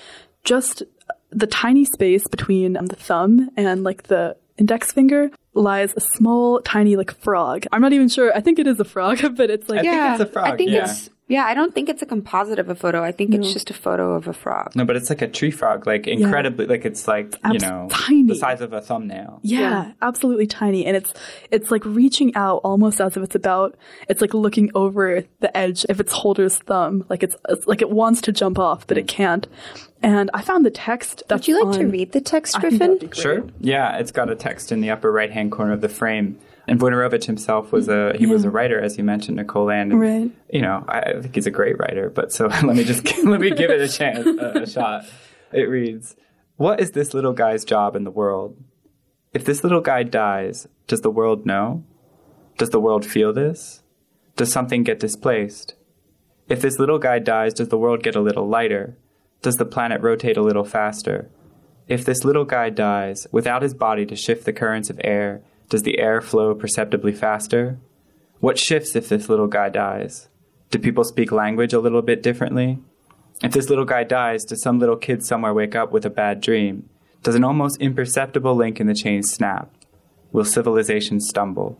just 0.43 0.83
the 1.31 1.47
tiny 1.47 1.85
space 1.85 2.27
between 2.27 2.77
um, 2.77 2.87
the 2.87 2.95
thumb 2.95 3.49
and 3.57 3.83
like 3.83 4.03
the 4.03 4.37
index 4.57 4.91
finger 4.91 5.31
lies 5.53 5.93
a 5.95 6.01
small, 6.01 6.61
tiny 6.61 6.95
like 6.95 7.11
frog. 7.19 7.65
I'm 7.71 7.81
not 7.81 7.93
even 7.93 8.09
sure. 8.09 8.35
I 8.35 8.41
think 8.41 8.59
it 8.59 8.67
is 8.67 8.79
a 8.79 8.85
frog, 8.85 9.19
but 9.35 9.49
it's 9.49 9.69
like 9.69 9.79
I 9.79 9.83
yeah, 9.83 10.17
think 10.17 10.21
it's 10.21 10.29
a 10.29 10.33
frog. 10.33 10.53
I 10.53 10.57
think 10.57 10.71
yeah. 10.71 10.89
it's 10.89 11.09
yeah, 11.27 11.45
I 11.45 11.53
don't 11.53 11.73
think 11.73 11.87
it's 11.87 12.01
a 12.01 12.05
composite 12.05 12.59
of 12.59 12.67
a 12.67 12.75
photo. 12.75 13.01
I 13.01 13.13
think 13.13 13.29
no. 13.29 13.39
it's 13.39 13.53
just 13.53 13.69
a 13.69 13.73
photo 13.73 14.13
of 14.13 14.27
a 14.27 14.33
frog. 14.33 14.75
No, 14.75 14.83
but 14.83 14.97
it's 14.97 15.09
like 15.09 15.21
a 15.21 15.27
tree 15.27 15.51
frog, 15.51 15.87
like 15.87 16.05
incredibly, 16.05 16.65
yeah. 16.65 16.71
like 16.71 16.85
it's 16.85 17.07
like 17.07 17.33
Abs- 17.43 17.63
you 17.63 17.69
know, 17.69 17.87
tiny. 17.89 18.27
the 18.27 18.35
size 18.35 18.59
of 18.59 18.73
a 18.73 18.81
thumbnail. 18.81 19.39
Yeah, 19.41 19.59
yeah, 19.59 19.91
absolutely 20.01 20.47
tiny, 20.47 20.85
and 20.85 20.97
it's 20.97 21.13
it's 21.49 21.71
like 21.71 21.85
reaching 21.85 22.35
out 22.35 22.57
almost 22.57 22.99
as 22.99 23.15
if 23.15 23.23
it's 23.23 23.35
about. 23.35 23.77
It's 24.09 24.19
like 24.19 24.33
looking 24.33 24.69
over 24.75 25.23
the 25.39 25.57
edge 25.57 25.85
of 25.85 26.01
its 26.01 26.11
holder's 26.11 26.57
thumb, 26.57 27.05
like 27.09 27.23
it's, 27.23 27.37
it's 27.47 27.67
like 27.67 27.81
it 27.81 27.89
wants 27.89 28.19
to 28.21 28.33
jump 28.33 28.59
off, 28.59 28.85
but 28.85 28.97
mm. 28.97 29.01
it 29.01 29.07
can't. 29.07 29.47
And 30.01 30.29
I 30.33 30.41
found 30.41 30.65
the 30.65 30.71
text. 30.71 31.23
Would 31.29 31.47
you 31.47 31.57
like 31.63 31.73
on, 31.73 31.79
to 31.79 31.87
read 31.87 32.11
the 32.11 32.19
text, 32.19 32.59
Griffin? 32.59 32.99
Sure. 33.13 33.45
Yeah, 33.61 33.97
it's 33.97 34.11
got 34.11 34.29
a 34.29 34.35
text 34.35 34.73
in 34.73 34.81
the 34.81 34.89
upper 34.89 35.09
right 35.09 35.31
hand 35.31 35.53
corner 35.53 35.71
of 35.71 35.79
the 35.79 35.87
frame. 35.87 36.37
And 36.67 36.79
Wojnarowicz 36.79 37.25
himself 37.25 37.71
was 37.71 37.89
a 37.89 38.13
he 38.15 38.25
yeah. 38.25 38.31
was 38.31 38.43
a 38.43 38.47
mm-hmm. 38.47 38.55
writer, 38.55 38.79
as 38.79 38.97
you 38.97 39.03
mentioned, 39.03 39.37
Nicole. 39.37 39.69
And, 39.69 39.99
right. 39.99 40.31
You 40.49 40.61
know, 40.61 40.85
I 40.87 41.19
think 41.21 41.35
he's 41.35 41.47
a 41.47 41.51
great 41.51 41.77
writer. 41.77 42.09
But 42.09 42.31
so 42.31 42.47
let 42.63 42.75
me 42.75 42.83
just 42.83 43.05
let 43.23 43.41
me 43.41 43.51
give 43.51 43.69
it 43.69 43.81
a 43.81 43.89
chance, 43.89 44.25
a, 44.25 44.61
a 44.61 44.67
shot. 44.67 45.05
It 45.51 45.63
reads, 45.63 46.15
"What 46.55 46.79
is 46.79 46.91
this 46.91 47.13
little 47.13 47.33
guy's 47.33 47.65
job 47.65 47.95
in 47.95 48.05
the 48.05 48.11
world? 48.11 48.57
If 49.33 49.45
this 49.45 49.63
little 49.63 49.81
guy 49.81 50.03
dies, 50.03 50.67
does 50.87 51.01
the 51.01 51.09
world 51.09 51.45
know? 51.45 51.83
Does 52.57 52.69
the 52.69 52.79
world 52.79 53.05
feel 53.05 53.33
this? 53.33 53.81
Does 54.35 54.51
something 54.51 54.83
get 54.83 54.99
displaced? 54.99 55.75
If 56.49 56.61
this 56.61 56.77
little 56.77 56.99
guy 56.99 57.19
dies, 57.19 57.53
does 57.53 57.69
the 57.69 57.77
world 57.77 58.03
get 58.03 58.15
a 58.15 58.21
little 58.21 58.47
lighter? 58.47 58.97
Does 59.41 59.55
the 59.55 59.65
planet 59.65 60.01
rotate 60.01 60.37
a 60.37 60.41
little 60.41 60.63
faster? 60.63 61.29
If 61.87 62.05
this 62.05 62.23
little 62.23 62.45
guy 62.45 62.69
dies 62.69 63.27
without 63.31 63.61
his 63.61 63.73
body 63.73 64.05
to 64.05 64.15
shift 64.15 64.45
the 64.45 64.53
currents 64.53 64.89
of 64.89 65.01
air, 65.03 65.41
does 65.69 65.83
the 65.83 65.99
air 65.99 66.21
flow 66.21 66.53
perceptibly 66.53 67.11
faster? 67.11 67.77
What 68.39 68.59
shifts 68.59 68.95
if 68.95 69.09
this 69.09 69.29
little 69.29 69.47
guy 69.47 69.69
dies? 69.69 70.27
Do 70.69 70.79
people 70.79 71.03
speak 71.03 71.31
language 71.31 71.73
a 71.73 71.79
little 71.79 72.01
bit 72.01 72.23
differently? 72.23 72.79
If 73.41 73.51
this 73.51 73.69
little 73.69 73.85
guy 73.85 74.03
dies, 74.03 74.43
does 74.43 74.61
some 74.61 74.79
little 74.79 74.95
kid 74.95 75.25
somewhere 75.25 75.53
wake 75.53 75.75
up 75.75 75.91
with 75.91 76.05
a 76.05 76.09
bad 76.09 76.41
dream? 76.41 76.89
Does 77.23 77.35
an 77.35 77.43
almost 77.43 77.79
imperceptible 77.79 78.55
link 78.55 78.79
in 78.79 78.87
the 78.87 78.93
chain 78.93 79.23
snap? 79.23 79.69
Will 80.31 80.45
civilization 80.45 81.19
stumble? 81.19 81.79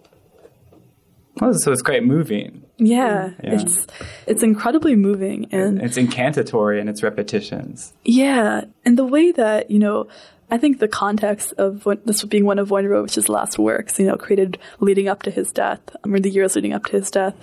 Oh, 1.42 1.52
so 1.54 1.72
it's 1.72 1.82
quite 1.82 2.06
moving. 2.06 2.64
Yeah, 2.78 3.32
yeah, 3.44 3.62
it's 3.62 3.88
it's 4.28 4.44
incredibly 4.44 4.96
moving 4.96 5.48
and 5.52 5.82
it's 5.82 5.98
incantatory 5.98 6.80
in 6.80 6.88
its 6.88 7.02
repetitions. 7.02 7.94
Yeah, 8.04 8.66
and 8.86 8.98
the 8.98 9.06
way 9.06 9.32
that 9.32 9.72
you 9.72 9.80
know 9.80 10.08
I 10.54 10.60
think 10.60 10.78
the 10.78 10.88
context 10.88 11.52
of 11.58 11.84
this 12.06 12.24
being 12.26 12.46
one 12.46 12.60
of 12.60 12.70
Wojnarowicz's 12.70 13.28
last 13.28 13.58
works, 13.58 13.98
you 13.98 14.06
know, 14.06 14.18
created 14.18 14.60
leading 14.80 15.08
up 15.08 15.24
to 15.24 15.32
his 15.32 15.52
death, 15.52 15.82
or 16.06 16.20
the 16.20 16.30
years 16.30 16.56
leading 16.56 16.74
up 16.74 16.86
to 16.86 16.92
his 16.92 17.10
death, 17.10 17.34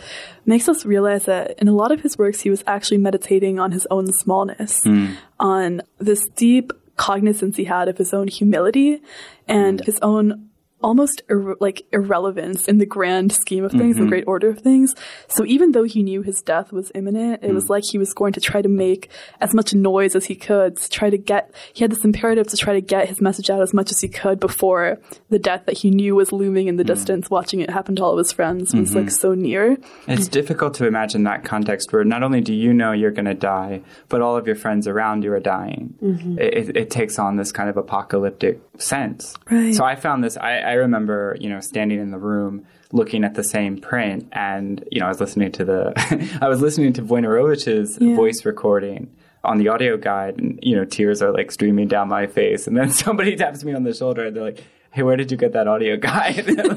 makes 0.47 0.69
us 0.69 0.87
realize 0.87 1.25
that 1.25 1.59
in 1.59 1.67
a 1.67 1.73
lot 1.73 1.91
of 1.91 2.03
his 2.03 2.17
works, 2.17 2.43
he 2.43 2.51
was 2.51 2.63
actually 2.69 2.99
meditating 2.99 3.59
on 3.59 3.73
his 3.73 3.85
own 3.91 4.13
smallness, 4.13 4.85
mm. 4.85 5.17
on 5.41 5.83
this 5.99 6.29
deep 6.37 6.73
cognizance 6.95 7.57
he 7.57 7.65
had 7.65 7.89
of 7.89 7.99
his 7.99 8.15
own 8.15 8.29
humility 8.29 9.03
and 9.49 9.81
mm. 9.81 9.87
his 9.87 9.99
own 10.03 10.50
almost 10.83 11.23
ir- 11.29 11.57
like 11.61 11.87
irrelevance 11.93 12.67
in 12.67 12.79
the 12.79 12.87
grand 12.87 13.33
scheme 13.33 13.65
of 13.65 13.73
things, 13.73 13.97
mm-hmm. 13.97 14.05
the 14.05 14.09
great 14.09 14.25
order 14.27 14.49
of 14.49 14.61
things. 14.61 14.95
So 15.29 15.45
even 15.45 15.73
though 15.73 15.85
he 15.85 16.03
knew 16.03 16.23
his 16.23 16.43
death 16.43 16.73
was 16.73 16.91
imminent, 16.95 17.43
it 17.43 17.51
mm. 17.51 17.55
was 17.55 17.69
like 17.69 17.85
he 17.85 17.99
was 17.99 18.13
going 18.13 18.33
to 18.35 18.41
try 18.41 18.63
to 18.63 18.69
make 18.69 19.11
as 19.41 19.55
much 19.55 19.75
noise 19.75 20.15
as 20.15 20.27
he 20.27 20.35
could 20.35 20.77
to 20.77 20.89
try 20.89 21.11
to 21.11 21.19
get, 21.19 21.55
he 21.73 21.85
had 21.85 21.91
this 21.91 22.05
imperative 22.05 22.47
to 22.49 22.57
try 22.57 22.73
to 22.73 22.81
get 22.81 23.09
his 23.09 23.21
message 23.21 23.51
out 23.51 23.61
as 23.61 23.73
much 23.73 23.91
as 23.91 24.01
he 24.01 24.09
could 24.09 24.41
before 24.41 24.99
the 25.29 25.39
death 25.39 25.67
that 25.67 25.79
he 25.79 25.91
knew 25.91 26.15
was 26.15 26.33
looming 26.33 26.67
in 26.67 26.77
the 26.77 26.85
mm. 26.85 26.89
distance, 26.89 27.31
watching 27.31 27.61
it 27.61 27.71
happen 27.71 27.97
to 27.97 28.03
all 28.03 28.13
of 28.13 28.19
his 28.19 28.33
friends 28.33 28.75
was 28.75 28.91
mm-hmm. 28.91 28.99
like 29.01 29.11
so 29.11 29.35
near. 29.35 29.77
It's 30.07 30.29
difficult 30.29 30.75
to 30.75 30.87
imagine 30.87 31.25
that 31.25 31.45
context 31.45 31.93
where 31.93 32.05
not 32.05 32.23
only 32.23 32.41
do 32.41 32.53
you 32.53 32.73
know 32.73 32.93
you're 32.93 33.11
going 33.11 33.27
to 33.27 33.35
die, 33.35 33.83
but 34.09 34.21
all 34.21 34.37
of 34.37 34.47
your 34.47 34.57
friends 34.57 34.87
around 34.87 35.25
you 35.25 35.33
are 35.33 35.41
dying. 35.41 35.95
Mm-hmm. 36.03 36.39
It, 36.39 36.77
it, 36.77 36.91
takes 36.91 37.21
on 37.21 37.37
this 37.37 37.53
kind 37.53 37.71
of 37.71 37.77
apocalyptic 37.77 38.61
sense. 38.79 39.37
Right. 39.49 39.75
So 39.75 39.85
I 39.85 39.95
found 39.95 40.25
this, 40.25 40.37
I, 40.37 40.59
I 40.59 40.70
remember, 40.75 41.37
you 41.41 41.49
know, 41.49 41.61
standing 41.61 42.01
in 42.01 42.11
the 42.11 42.19
room 42.19 42.67
looking 42.93 43.25
at 43.25 43.35
the 43.35 43.45
same 43.45 43.79
print 43.79 44.29
and, 44.33 44.85
you 44.91 45.01
know, 45.01 45.07
I 45.07 45.09
was 45.09 45.21
listening 45.21 45.53
to 45.53 45.65
the, 45.65 46.39
I 46.43 46.49
was 46.49 46.61
listening 46.61 46.93
to 46.95 47.03
Wojnarowicz's 47.03 47.99
yeah. 48.01 48.17
voice 48.17 48.45
recording 48.45 49.11
on 49.45 49.59
the 49.59 49.69
audio 49.69 49.97
guide 49.97 50.39
and, 50.39 50.59
you 50.63 50.77
know, 50.77 50.85
tears 50.85 51.23
are 51.23 51.33
like 51.33 51.51
streaming 51.51 51.89
down 51.89 52.09
my 52.09 52.27
face. 52.27 52.67
And 52.67 52.77
then 52.77 52.91
somebody 53.05 53.37
taps 53.37 53.65
me 53.65 53.75
on 53.75 53.85
the 53.85 53.95
shoulder 53.95 54.27
and 54.27 54.37
they're 54.37 54.45
like, 54.45 54.65
hey, 54.93 55.03
where 55.03 55.17
did 55.17 55.31
you 55.31 55.37
get 55.37 55.53
that 55.53 55.69
audio 55.69 55.97
guide? 55.97 56.47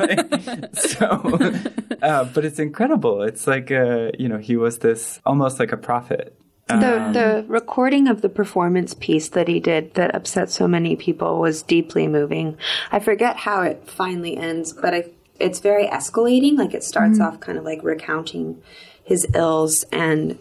like, 0.49 0.75
so, 0.75 1.05
uh, 2.01 2.23
but 2.25 2.45
it's 2.45 2.59
incredible. 2.59 3.23
It's 3.23 3.47
like, 3.47 3.71
uh, 3.71 4.11
you 4.17 4.29
know, 4.29 4.37
he 4.37 4.55
was 4.55 4.79
this 4.79 5.19
almost 5.25 5.59
like 5.59 5.71
a 5.71 5.77
prophet 5.77 6.37
the 6.67 7.01
um, 7.01 7.13
the 7.13 7.45
recording 7.47 8.07
of 8.07 8.21
the 8.21 8.29
performance 8.29 8.93
piece 8.93 9.29
that 9.29 9.47
he 9.47 9.59
did 9.59 9.93
that 9.95 10.15
upset 10.15 10.49
so 10.49 10.67
many 10.67 10.95
people 10.95 11.39
was 11.39 11.61
deeply 11.61 12.07
moving. 12.07 12.57
I 12.91 12.99
forget 12.99 13.35
how 13.35 13.63
it 13.63 13.89
finally 13.89 14.37
ends, 14.37 14.71
but 14.71 14.93
I, 14.93 15.11
it's 15.39 15.59
very 15.59 15.87
escalating. 15.87 16.57
Like 16.57 16.73
it 16.73 16.83
starts 16.83 17.19
mm-hmm. 17.19 17.35
off 17.35 17.39
kind 17.39 17.57
of 17.57 17.65
like 17.65 17.83
recounting 17.83 18.61
his 19.03 19.27
ills 19.35 19.83
and 19.91 20.37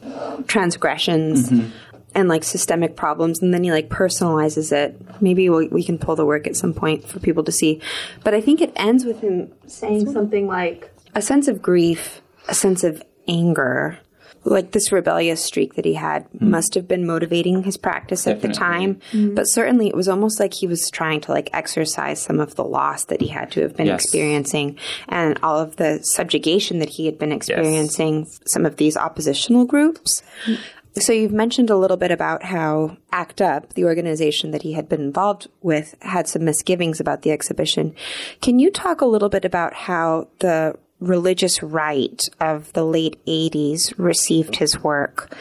transgressions. 0.46 1.50
Mm-hmm. 1.50 1.70
And 2.14 2.28
like 2.28 2.44
systemic 2.44 2.94
problems, 2.94 3.40
and 3.40 3.54
then 3.54 3.64
he 3.64 3.72
like 3.72 3.88
personalizes 3.88 4.70
it. 4.70 5.22
Maybe 5.22 5.48
we, 5.48 5.68
we 5.68 5.82
can 5.82 5.96
pull 5.96 6.14
the 6.14 6.26
work 6.26 6.46
at 6.46 6.54
some 6.56 6.74
point 6.74 7.08
for 7.08 7.20
people 7.20 7.42
to 7.44 7.52
see. 7.52 7.80
But 8.22 8.34
I 8.34 8.42
think 8.42 8.60
it 8.60 8.70
ends 8.76 9.06
with 9.06 9.22
him 9.22 9.50
saying 9.66 10.12
something 10.12 10.46
like 10.46 10.92
a 11.14 11.22
sense 11.22 11.48
of 11.48 11.62
grief, 11.62 12.20
a 12.48 12.54
sense 12.54 12.84
of 12.84 13.02
anger, 13.26 13.98
like 14.44 14.72
this 14.72 14.90
rebellious 14.90 15.42
streak 15.42 15.74
that 15.74 15.84
he 15.84 15.94
had 15.94 16.28
mm. 16.32 16.42
must 16.42 16.74
have 16.74 16.88
been 16.88 17.06
motivating 17.06 17.62
his 17.62 17.76
practice 17.76 18.24
Definitely. 18.24 18.48
at 18.48 18.54
the 18.54 18.58
time. 18.58 19.00
Mm. 19.12 19.34
But 19.34 19.48
certainly 19.48 19.88
it 19.88 19.94
was 19.94 20.08
almost 20.08 20.40
like 20.40 20.54
he 20.54 20.66
was 20.66 20.90
trying 20.90 21.20
to 21.22 21.32
like 21.32 21.50
exercise 21.52 22.20
some 22.20 22.40
of 22.40 22.56
the 22.56 22.64
loss 22.64 23.04
that 23.06 23.20
he 23.20 23.28
had 23.28 23.50
to 23.52 23.62
have 23.62 23.76
been 23.76 23.86
yes. 23.86 24.02
experiencing 24.02 24.78
and 25.08 25.38
all 25.42 25.58
of 25.58 25.76
the 25.76 26.00
subjugation 26.02 26.80
that 26.80 26.90
he 26.90 27.06
had 27.06 27.18
been 27.18 27.32
experiencing, 27.32 28.20
yes. 28.20 28.40
some 28.46 28.66
of 28.66 28.76
these 28.76 28.96
oppositional 28.96 29.64
groups. 29.64 30.22
Mm. 30.46 30.58
So 30.98 31.12
you've 31.12 31.32
mentioned 31.32 31.70
a 31.70 31.76
little 31.76 31.96
bit 31.96 32.10
about 32.10 32.42
how 32.42 32.98
ACT 33.12 33.40
UP, 33.40 33.72
the 33.74 33.84
organization 33.84 34.50
that 34.50 34.62
he 34.62 34.74
had 34.74 34.88
been 34.88 35.00
involved 35.00 35.48
with, 35.62 35.94
had 36.02 36.28
some 36.28 36.44
misgivings 36.44 37.00
about 37.00 37.22
the 37.22 37.30
exhibition. 37.30 37.94
Can 38.42 38.58
you 38.58 38.70
talk 38.70 39.00
a 39.00 39.06
little 39.06 39.30
bit 39.30 39.46
about 39.46 39.72
how 39.72 40.28
the 40.40 40.76
religious 41.02 41.62
right 41.62 42.22
of 42.40 42.72
the 42.72 42.84
late 42.84 43.18
80s 43.26 43.92
received 43.98 44.56
his 44.56 44.82
work. 44.82 45.34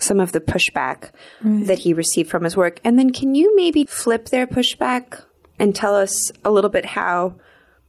some 0.00 0.20
of 0.20 0.32
the 0.32 0.40
pushback 0.40 1.10
that 1.42 1.78
he 1.80 1.92
received 1.92 2.30
from 2.30 2.44
his 2.44 2.56
work. 2.56 2.80
And 2.82 2.98
then 2.98 3.10
can 3.12 3.34
you 3.34 3.54
maybe 3.54 3.84
flip 3.84 4.30
their 4.30 4.46
pushback 4.46 5.22
and 5.58 5.74
tell 5.76 5.94
us 5.94 6.32
a 6.44 6.50
little 6.50 6.70
bit 6.70 6.86
how 6.86 7.34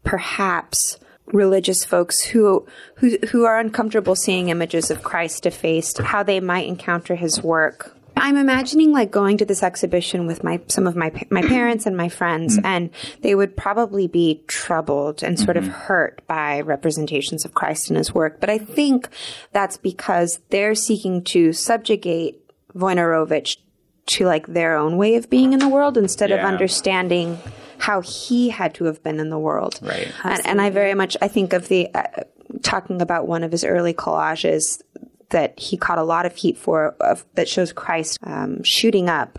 perhaps 0.03 0.99
religious 1.27 1.85
folks 1.85 2.21
who 2.21 2.67
who 2.97 3.17
who 3.29 3.45
are 3.45 3.57
uncomfortable 3.57 4.15
seeing 4.15 4.49
images 4.49 4.91
of 4.91 5.01
Christ 5.01 5.43
defaced, 5.43 5.99
how 5.99 6.23
they 6.23 6.39
might 6.39 6.67
encounter 6.67 7.15
his 7.15 7.41
work. 7.41 7.92
I'm 8.23 8.37
imagining 8.37 8.93
like 8.93 9.11
going 9.11 9.37
to 9.39 9.45
this 9.45 9.61
exhibition 9.61 10.27
with 10.27 10.45
my 10.45 10.61
some 10.67 10.87
of 10.87 10.95
my 10.95 11.11
my 11.29 11.41
parents 11.47 11.85
and 11.85 11.97
my 11.97 12.07
friends, 12.07 12.57
and 12.63 12.89
they 13.19 13.35
would 13.35 13.57
probably 13.57 14.07
be 14.07 14.45
troubled 14.47 15.21
and 15.23 15.37
sort 15.37 15.57
of 15.57 15.67
hurt 15.67 16.25
by 16.25 16.61
representations 16.61 17.43
of 17.43 17.53
Christ 17.53 17.89
in 17.89 17.97
his 17.97 18.13
work. 18.13 18.39
But 18.39 18.49
I 18.49 18.59
think 18.59 19.09
that's 19.51 19.75
because 19.75 20.39
they're 20.49 20.73
seeking 20.73 21.21
to 21.25 21.51
subjugate 21.51 22.39
Wojnarowicz 22.73 23.57
to 24.05 24.25
like 24.25 24.47
their 24.47 24.77
own 24.77 24.95
way 24.95 25.15
of 25.15 25.29
being 25.29 25.51
in 25.51 25.59
the 25.59 25.67
world 25.67 25.97
instead 25.97 26.31
of 26.31 26.39
understanding 26.39 27.37
how 27.77 27.99
he 27.99 28.49
had 28.49 28.73
to 28.75 28.85
have 28.85 29.03
been 29.03 29.19
in 29.19 29.31
the 29.31 29.39
world. 29.39 29.79
Right. 29.81 30.09
And, 30.23 30.47
and 30.47 30.61
I 30.61 30.69
very 30.69 30.93
much 30.93 31.17
I 31.21 31.27
think 31.27 31.51
of 31.51 31.67
the 31.67 31.93
uh, 31.93 32.23
talking 32.61 33.01
about 33.01 33.27
one 33.27 33.43
of 33.43 33.51
his 33.51 33.65
early 33.65 33.93
collages 33.93 34.81
that 35.33 35.59
he 35.59 35.75
caught 35.75 35.97
a 35.97 36.03
lot 36.03 36.25
of 36.25 36.35
heat 36.35 36.57
for 36.57 36.95
of, 37.01 37.25
that 37.35 37.49
shows 37.49 37.73
Christ 37.73 38.17
um, 38.23 38.63
shooting 38.63 39.09
up. 39.09 39.37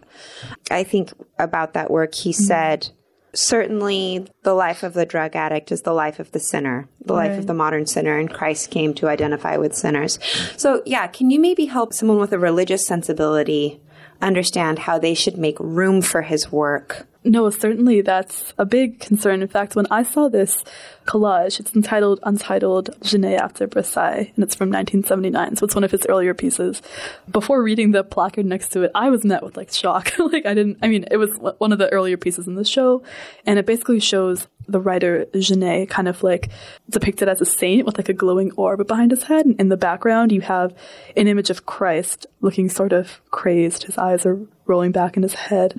I 0.71 0.85
think 0.85 1.13
about 1.39 1.73
that 1.73 1.91
work. 1.91 2.15
He 2.15 2.33
said. 2.33 2.91
Certainly, 3.37 4.29
the 4.45 4.55
life 4.55 4.85
of 4.85 4.95
the 4.95 5.05
drug 5.05 5.35
addict 5.35 5.73
is 5.73 5.83
the 5.83 5.93
life 5.93 6.21
of 6.21 6.31
the 6.31 6.39
sinner, 6.39 6.89
the 7.05 7.15
life 7.15 7.37
of 7.37 7.49
the 7.49 7.53
modern 7.53 7.85
sinner, 7.85 8.17
and 8.17 8.33
Christ 8.33 8.71
came 8.71 8.95
to 8.95 9.09
identify 9.09 9.57
with 9.57 9.75
sinners. 9.75 10.21
So, 10.57 10.85
yeah, 10.87 11.09
can 11.09 11.33
you 11.33 11.41
maybe 11.41 11.65
help 11.65 11.93
someone 11.93 12.19
with 12.21 12.33
a 12.33 12.39
religious 12.39 12.87
sensibility 12.87 13.81
understand 14.23 14.79
how 14.79 15.01
they 15.01 15.15
should 15.15 15.37
make 15.37 15.59
room 15.59 16.01
for 16.01 16.23
his 16.23 16.53
work? 16.53 17.09
No, 17.27 17.49
certainly 17.49 18.03
that's 18.03 18.53
a 18.59 18.67
big 18.67 19.01
concern. 19.01 19.41
In 19.41 19.49
fact, 19.49 19.75
when 19.75 19.87
I 19.91 20.03
saw 20.03 20.29
this 20.29 20.63
collage, 21.07 21.59
it's 21.59 21.75
entitled 21.75 22.21
Untitled 22.23 22.91
Genet 23.03 23.41
after 23.41 23.67
Versailles, 23.67 24.31
and 24.35 24.45
it's 24.45 24.55
from 24.55 24.69
1979, 24.69 25.57
so 25.57 25.65
it's 25.65 25.75
one 25.75 25.85
of 25.85 25.91
his 25.91 26.05
earlier 26.07 26.35
pieces. 26.35 26.83
Before 27.31 27.63
reading 27.63 27.93
the 27.93 28.05
placard 28.05 28.45
next 28.45 28.73
to 28.73 28.83
it, 28.83 28.91
I 28.95 29.09
was 29.09 29.25
met 29.25 29.43
with 29.43 29.57
like 29.57 29.73
shock. 29.73 30.13
like 30.19 30.45
I 30.45 30.53
didn't, 30.53 30.79
I 30.83 30.89
mean, 30.89 31.07
it 31.11 31.17
was 31.17 31.39
one 31.57 31.73
of 31.73 31.79
the 31.79 31.91
earlier 31.91 32.19
pieces 32.19 32.47
in 32.47 32.57
the 32.57 32.65
show, 32.65 33.03
and 33.47 33.59
it 33.59 33.65
basically 33.65 34.01
shows 34.01 34.47
the 34.69 34.81
writer 34.81 35.27
Genet 35.35 35.89
kind 35.89 36.09
of 36.09 36.23
like 36.23 36.51
depicted 36.91 37.29
as 37.29 37.41
a 37.41 37.47
saint 37.47 37.87
with 37.87 37.97
like 37.97 38.09
a 38.11 38.15
glowing 38.15 38.53
orb 38.53 38.87
behind 38.87 39.13
his 39.13 39.25
head. 39.25 39.47
And 39.47 39.59
in 39.59 39.69
the 39.71 39.77
background, 39.79 40.31
you 40.31 40.43
have 40.43 40.75
an 41.17 41.27
image 41.27 41.49
of 41.49 41.65
Christ 41.65 42.27
looking 42.43 42.69
sort 42.69 42.93
of 42.93 43.21
crazed. 43.31 43.85
His 43.85 43.97
eyes 43.99 44.27
are 44.27 44.41
rolling 44.67 44.93
back 44.93 45.17
in 45.17 45.23
his 45.23 45.35
head, 45.35 45.75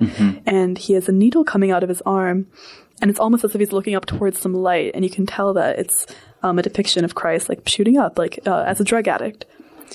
and 0.46 0.78
he 0.78 0.92
has 0.94 1.08
a 1.08 1.12
needle 1.12 1.44
coming 1.44 1.70
out 1.70 1.82
of 1.82 1.88
his 1.88 2.02
arm. 2.02 2.46
And 3.02 3.10
it's 3.10 3.20
almost 3.20 3.44
as 3.44 3.54
if 3.54 3.60
he's 3.60 3.72
looking 3.72 3.94
up 3.94 4.06
towards 4.06 4.40
some 4.40 4.54
light, 4.54 4.92
and 4.94 5.04
you 5.04 5.10
can 5.10 5.26
tell 5.26 5.52
that 5.54 5.78
it's 5.78 6.06
um, 6.42 6.58
a 6.58 6.62
depiction 6.62 7.04
of 7.04 7.14
Christ 7.14 7.48
like 7.48 7.68
shooting 7.68 7.98
up, 7.98 8.18
like 8.18 8.38
uh, 8.46 8.64
as 8.66 8.80
a 8.80 8.84
drug 8.84 9.06
addict. 9.06 9.44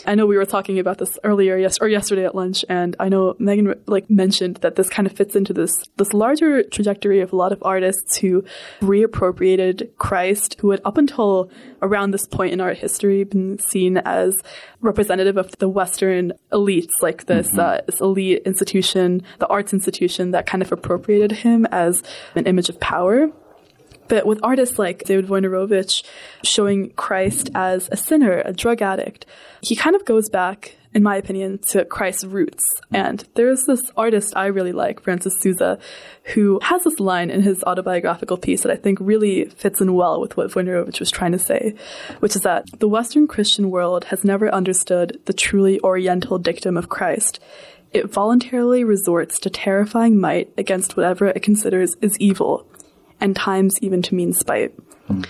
I 0.06 0.16
know 0.16 0.26
we 0.26 0.38
were 0.38 0.46
talking 0.46 0.80
about 0.80 0.98
this 0.98 1.18
earlier, 1.24 1.58
yes, 1.58 1.78
or 1.80 1.88
yesterday 1.88 2.26
at 2.26 2.36
lunch, 2.36 2.64
and 2.70 2.96
I 3.00 3.10
know 3.10 3.36
Meaghan 3.36 3.80
like 3.88 4.10
mentioned 4.10 4.58
that 4.58 4.76
this 4.76 4.90
kind 4.90 5.06
of 5.08 5.14
fits 5.14 5.36
into 5.36 5.54
this 5.54 5.74
this 5.98 6.14
larger 6.14 6.64
trajectory 6.64 7.22
of 7.22 7.34
a 7.34 7.36
lot 7.36 7.52
of 7.52 7.62
artists 7.62 8.18
who 8.18 8.44
reappropriated 8.82 9.90
Christ, 9.98 10.58
who 10.60 10.72
had 10.72 10.82
up 10.86 10.98
until 10.98 11.50
around 11.82 12.12
this 12.12 12.28
point 12.28 12.54
in 12.54 12.62
art 12.62 12.78
history 12.78 13.24
been 13.24 13.60
seen 13.60 13.98
as 13.98 14.36
representative 14.82 15.38
of 15.38 15.58
the 15.60 15.70
Western 15.70 16.34
elites, 16.52 17.02
like 17.02 17.26
this, 17.26 17.58
uh, 17.58 17.82
this 17.86 18.02
elite 18.02 18.42
institution, 18.46 19.22
the 19.40 19.48
arts 19.48 19.74
institution 19.74 20.32
that 20.32 20.46
kind 20.46 20.62
of 20.62 20.72
appropriated 20.72 21.32
him 21.32 21.66
as 21.72 22.02
an 22.36 22.46
image 22.46 22.70
of 22.70 22.80
power. 22.80 23.32
But 24.08 24.26
with 24.26 24.40
artists 24.44 24.78
like 24.78 25.04
David 25.04 25.28
Wojnarowicz 25.28 26.04
showing 26.44 26.92
Christ 26.92 27.50
as 27.56 27.88
a 27.92 27.98
sinner, 27.98 28.42
a 28.44 28.54
drug 28.54 28.82
addict, 28.82 29.26
he 29.62 29.76
kind 29.76 29.96
of 29.96 30.06
goes 30.06 30.28
back, 30.30 30.76
in 30.94 31.02
my 31.02 31.16
opinion, 31.16 31.60
to 31.70 31.86
Christ's 31.86 32.26
roots. 32.26 32.64
And 32.92 33.24
there's 33.36 33.66
this 33.66 33.92
artist 33.96 34.34
I 34.36 34.48
really 34.48 34.74
like, 34.74 35.02
Francis 35.02 35.40
Souza, 35.40 35.80
who 36.34 36.60
has 36.64 36.84
this 36.84 37.00
line 37.00 37.30
in 37.30 37.42
his 37.42 37.64
autobiographical 37.64 38.38
piece 38.38 38.64
that 38.64 38.72
I 38.72 38.76
think 38.76 39.00
really 39.00 39.46
fits 39.46 39.80
in 39.80 39.94
well 39.94 40.20
with 40.20 40.36
what 40.36 40.50
Wojnarowicz 40.50 41.00
was 41.00 41.12
trying 41.12 41.32
to 41.32 41.40
say, 41.40 41.76
which 42.20 42.36
is 42.36 42.42
that 42.42 42.66
the 42.80 42.90
Western 42.90 43.28
Christian 43.28 43.70
world 43.72 44.06
has 44.06 44.26
never 44.26 44.54
understood 44.54 45.22
the 45.26 45.34
truly 45.34 45.80
oriental 45.82 46.38
dictum 46.38 46.76
of 46.76 46.90
Christ. 46.90 47.40
It 47.94 48.12
voluntarily 48.12 48.84
resorts 48.84 49.40
to 49.40 49.50
terrifying 49.50 50.20
might 50.20 50.52
against 50.58 50.96
whatever 50.96 51.28
it 51.28 51.44
considers 51.44 51.96
is 52.02 52.18
evil, 52.20 52.66
and 53.22 53.36
times 53.36 53.76
even 53.82 54.02
to 54.02 54.16
mean 54.16 54.34
spite. 54.34 54.74
Hmm. 55.08 55.22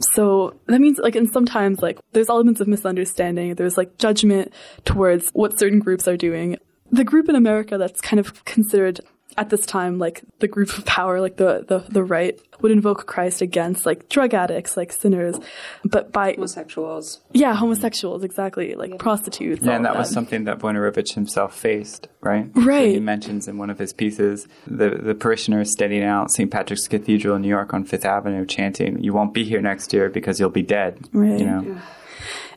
So 0.00 0.54
that 0.66 0.80
means 0.80 0.98
like, 0.98 1.16
and 1.16 1.30
sometimes 1.32 1.80
like 1.80 1.98
there's 2.12 2.28
elements 2.28 2.60
of 2.60 2.68
misunderstanding. 2.68 3.54
There's 3.54 3.78
like 3.78 3.96
judgment 3.96 4.52
towards 4.84 5.30
what 5.30 5.58
certain 5.58 5.78
groups 5.78 6.06
are 6.06 6.16
doing. 6.16 6.58
The 6.90 7.04
group 7.04 7.28
in 7.28 7.34
America 7.34 7.78
that's 7.78 8.00
kind 8.00 8.20
of 8.20 8.44
considered 8.44 9.00
at 9.38 9.50
this 9.50 9.66
time 9.66 9.98
like 9.98 10.22
the 10.38 10.48
group 10.48 10.76
of 10.78 10.84
power, 10.86 11.20
like 11.20 11.36
the, 11.36 11.64
the, 11.68 11.80
the 11.90 12.02
right 12.02 12.40
would 12.62 12.72
invoke 12.72 13.06
Christ 13.06 13.42
against 13.42 13.84
like 13.84 14.08
drug 14.08 14.32
addicts, 14.32 14.76
like 14.78 14.92
sinners. 14.92 15.38
But 15.84 16.10
by, 16.12 16.32
Homosexuals. 16.32 17.20
yeah, 17.32 17.54
homosexuals, 17.54 18.24
exactly, 18.24 18.74
like 18.74 18.98
prostitutes. 18.98 19.62
Yeah, 19.62 19.76
and 19.76 19.84
that 19.84 19.92
of 19.92 19.98
was 19.98 20.10
something 20.10 20.44
that 20.44 20.60
Wojnarowicz 20.60 21.12
himself 21.14 21.54
faced, 21.54 22.08
right? 22.22 22.50
Right. 22.54 22.88
So 22.88 22.94
he 22.94 23.00
mentions 23.00 23.46
in 23.46 23.58
one 23.58 23.68
of 23.68 23.78
his 23.78 23.92
pieces 23.92 24.48
the, 24.66 24.90
the 24.90 25.14
parishioners 25.14 25.70
standing 25.70 26.02
out 26.02 26.30
St. 26.30 26.50
Patrick's 26.50 26.88
Cathedral 26.88 27.36
in 27.36 27.42
New 27.42 27.48
York 27.48 27.74
on 27.74 27.84
Fifth 27.84 28.06
Avenue 28.06 28.46
chanting, 28.46 29.02
You 29.02 29.12
won't 29.12 29.34
be 29.34 29.44
here 29.44 29.60
next 29.60 29.92
year 29.92 30.08
because 30.08 30.40
you'll 30.40 30.48
be 30.50 30.62
dead. 30.62 30.98
Right. 31.12 31.38
You 31.38 31.46
know? 31.46 31.80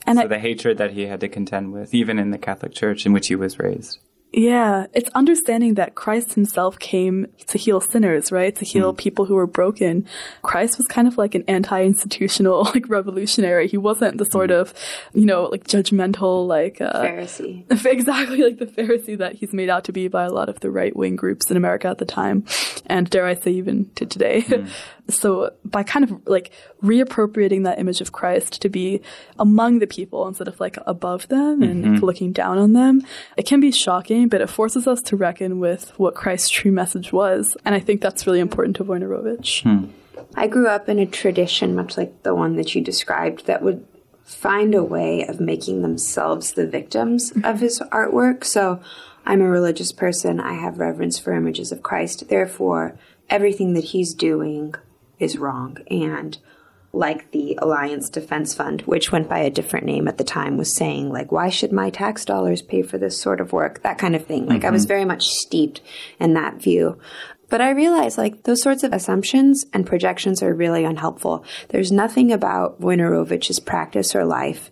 And 0.07 0.17
so 0.17 0.23
I- 0.23 0.27
the 0.27 0.39
hatred 0.39 0.77
that 0.77 0.91
he 0.91 1.07
had 1.07 1.19
to 1.19 1.27
contend 1.27 1.73
with, 1.73 1.93
even 1.93 2.19
in 2.19 2.31
the 2.31 2.37
Catholic 2.37 2.73
Church 2.73 3.05
in 3.05 3.11
which 3.11 3.27
he 3.27 3.35
was 3.35 3.59
raised. 3.59 3.99
Yeah, 4.31 4.85
it's 4.93 5.09
understanding 5.15 5.73
that 5.75 5.95
Christ 5.95 6.35
himself 6.35 6.77
came 6.77 7.25
to 7.47 7.57
heal 7.57 7.81
sinners, 7.81 8.31
right? 8.31 8.55
To 8.55 8.63
heal 8.63 8.91
hmm. 8.91 8.97
people 8.97 9.25
who 9.25 9.33
were 9.33 9.47
broken. 9.47 10.05
Christ 10.43 10.77
was 10.77 10.85
kind 10.85 11.07
of 11.07 11.17
like 11.17 11.33
an 11.33 11.43
anti-institutional, 11.47 12.63
like 12.75 12.87
revolutionary. 12.87 13.67
He 13.67 13.77
wasn't 13.77 14.19
the 14.19 14.25
sort 14.25 14.51
hmm. 14.51 14.57
of, 14.57 14.73
you 15.13 15.25
know, 15.25 15.45
like 15.45 15.65
judgmental, 15.65 16.45
like, 16.45 16.79
uh, 16.79 17.01
Pharisee. 17.01 17.85
exactly 17.85 18.43
like 18.43 18.59
the 18.59 18.67
Pharisee 18.67 19.17
that 19.17 19.33
he's 19.33 19.51
made 19.51 19.69
out 19.69 19.83
to 19.85 19.91
be 19.91 20.07
by 20.07 20.25
a 20.25 20.31
lot 20.31 20.47
of 20.47 20.59
the 20.59 20.69
right 20.69 20.95
wing 20.95 21.15
groups 21.15 21.49
in 21.49 21.57
America 21.57 21.87
at 21.87 21.97
the 21.97 22.05
time, 22.05 22.45
and 22.85 23.09
dare 23.09 23.25
I 23.25 23.33
say 23.33 23.51
even 23.51 23.89
to 23.95 24.05
today. 24.05 24.45
Hmm. 24.59 24.65
so 25.09 25.53
by 25.63 25.83
kind 25.83 26.03
of 26.03 26.27
like 26.27 26.51
reappropriating 26.81 27.63
that 27.63 27.79
image 27.79 28.01
of 28.01 28.11
Christ 28.11 28.61
to 28.61 28.69
be 28.69 29.01
among 29.37 29.79
the 29.79 29.87
people 29.87 30.27
instead 30.27 30.47
of 30.47 30.59
like 30.59 30.77
above 30.85 31.27
them 31.27 31.61
and 31.61 31.85
mm-hmm. 31.85 32.05
looking 32.05 32.31
down 32.31 32.57
on 32.57 32.73
them, 32.73 33.01
it 33.37 33.45
can 33.45 33.59
be 33.59 33.71
shocking, 33.71 34.18
but 34.25 34.41
it 34.41 34.49
forces 34.49 34.87
us 34.87 35.01
to 35.03 35.15
reckon 35.15 35.59
with 35.59 35.91
what 35.97 36.15
Christ's 36.15 36.49
true 36.49 36.71
message 36.71 37.11
was, 37.11 37.57
and 37.65 37.75
I 37.75 37.79
think 37.79 38.01
that's 38.01 38.25
really 38.25 38.39
important 38.39 38.75
to 38.77 38.83
Wojnarowicz. 38.83 39.63
Hmm. 39.63 39.91
I 40.35 40.47
grew 40.47 40.67
up 40.67 40.89
in 40.89 40.99
a 40.99 41.05
tradition, 41.05 41.75
much 41.75 41.97
like 41.97 42.23
the 42.23 42.35
one 42.35 42.55
that 42.55 42.75
you 42.75 42.81
described, 42.81 43.45
that 43.45 43.61
would 43.61 43.85
find 44.23 44.75
a 44.75 44.83
way 44.83 45.25
of 45.25 45.39
making 45.39 45.81
themselves 45.81 46.53
the 46.53 46.67
victims 46.67 47.33
of 47.43 47.61
his 47.61 47.79
artwork. 47.91 48.43
So 48.43 48.79
I'm 49.25 49.41
a 49.41 49.49
religious 49.49 49.91
person. 49.91 50.39
I 50.39 50.53
have 50.53 50.77
reverence 50.77 51.17
for 51.17 51.33
images 51.33 51.71
of 51.71 51.81
Christ. 51.81 52.29
Therefore, 52.29 52.95
everything 53.29 53.73
that 53.73 53.85
he's 53.85 54.13
doing 54.13 54.75
is 55.17 55.37
wrong. 55.37 55.77
And 55.89 56.37
like 56.91 57.31
the 57.31 57.57
Alliance 57.61 58.09
Defense 58.09 58.53
Fund, 58.53 58.81
which 58.81 59.11
went 59.11 59.29
by 59.29 59.39
a 59.39 59.51
different 59.51 59.85
name 59.85 60.07
at 60.07 60.17
the 60.17 60.23
time, 60.23 60.57
was 60.57 60.75
saying, 60.75 61.09
like, 61.09 61.31
why 61.31 61.49
should 61.49 61.71
my 61.71 61.89
tax 61.89 62.25
dollars 62.25 62.61
pay 62.61 62.81
for 62.81 62.97
this 62.97 63.19
sort 63.19 63.39
of 63.39 63.53
work? 63.53 63.83
That 63.83 63.99
kind 63.99 64.15
of 64.15 64.25
thing. 64.25 64.47
Like, 64.47 64.63
I 64.63 64.71
was 64.71 64.83
mm-hmm. 64.83 64.87
very 64.89 65.05
much 65.05 65.27
steeped 65.27 65.81
in 66.19 66.33
that 66.33 66.61
view. 66.61 66.97
But 67.49 67.61
I 67.61 67.71
realized, 67.71 68.17
like, 68.17 68.43
those 68.43 68.61
sorts 68.61 68.83
of 68.83 68.93
assumptions 68.93 69.65
and 69.73 69.85
projections 69.85 70.43
are 70.43 70.53
really 70.53 70.85
unhelpful. 70.85 71.43
There's 71.69 71.91
nothing 71.91 72.31
about 72.31 72.79
Wojnarowicz's 72.79 73.59
practice 73.59 74.15
or 74.15 74.25
life 74.25 74.71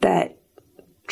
that 0.00 0.36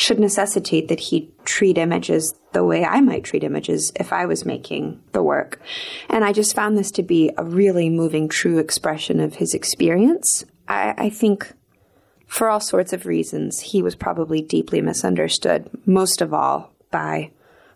should 0.01 0.19
necessitate 0.19 0.89
that 0.89 0.99
he 0.99 1.31
treat 1.45 1.77
images 1.77 2.35
the 2.53 2.65
way 2.65 2.87
I 2.87 3.03
might 3.03 3.23
treat 3.23 3.45
images 3.45 3.93
if 3.97 4.15
I 4.15 4.25
was 4.25 4.47
making 4.47 4.99
the 5.13 5.23
work. 5.23 5.61
And 6.09 6.25
I 6.25 6.33
just 6.33 6.57
found 6.57 6.79
this 6.79 6.91
to 6.93 7.03
be 7.03 7.31
a 7.37 7.45
really 7.45 7.91
moving, 7.91 8.27
true 8.27 8.57
expression 8.57 9.21
of 9.21 9.35
his 9.35 9.53
experience. 9.53 10.43
I, 10.67 10.95
I 10.97 11.11
think 11.11 11.53
for 12.27 12.49
all 12.49 12.61
sorts 12.61 12.95
of 12.95 13.05
reasons, 13.05 13.61
he 13.61 13.83
was 13.83 13.95
probably 13.95 14.41
deeply 14.41 14.81
misunderstood, 14.81 15.69
most 15.85 16.23
of 16.23 16.33
all 16.33 16.73
by 16.91 17.31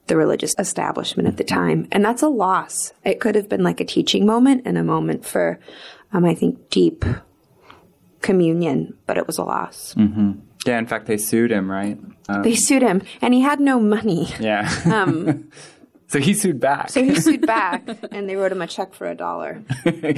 the 0.06 0.16
religious 0.16 0.54
establishment 0.58 1.28
at 1.28 1.36
the 1.36 1.44
time. 1.44 1.88
And 1.92 2.02
that's 2.02 2.22
a 2.22 2.28
loss. 2.28 2.94
It 3.04 3.20
could 3.20 3.34
have 3.34 3.50
been 3.50 3.62
like 3.62 3.80
a 3.80 3.84
teaching 3.84 4.24
moment 4.24 4.62
and 4.64 4.78
a 4.78 4.82
moment 4.82 5.26
for, 5.26 5.60
um, 6.14 6.24
I 6.24 6.34
think, 6.34 6.70
deep 6.70 7.04
communion, 8.22 8.96
but 9.04 9.18
it 9.18 9.26
was 9.26 9.36
a 9.36 9.44
loss. 9.44 9.94
Yeah, 10.64 10.78
in 10.78 10.86
fact, 10.86 11.04
they 11.04 11.18
sued 11.18 11.52
him, 11.52 11.70
right? 11.70 11.98
Um, 12.28 12.42
They 12.42 12.54
sued 12.54 12.82
him, 12.82 13.02
and 13.20 13.34
he 13.34 13.40
had 13.42 13.60
no 13.60 13.78
money. 13.80 14.28
yeah. 14.40 14.68
Um, 14.86 15.48
so 16.06 16.20
he 16.20 16.32
sued 16.34 16.60
back. 16.60 16.90
so 16.90 17.02
he 17.02 17.14
sued 17.16 17.44
back, 17.46 17.88
and 18.12 18.28
they 18.28 18.36
wrote 18.36 18.52
him 18.52 18.62
a 18.62 18.66
check 18.66 18.94
for 18.94 19.06
a 19.06 19.14
dollar. 19.14 19.62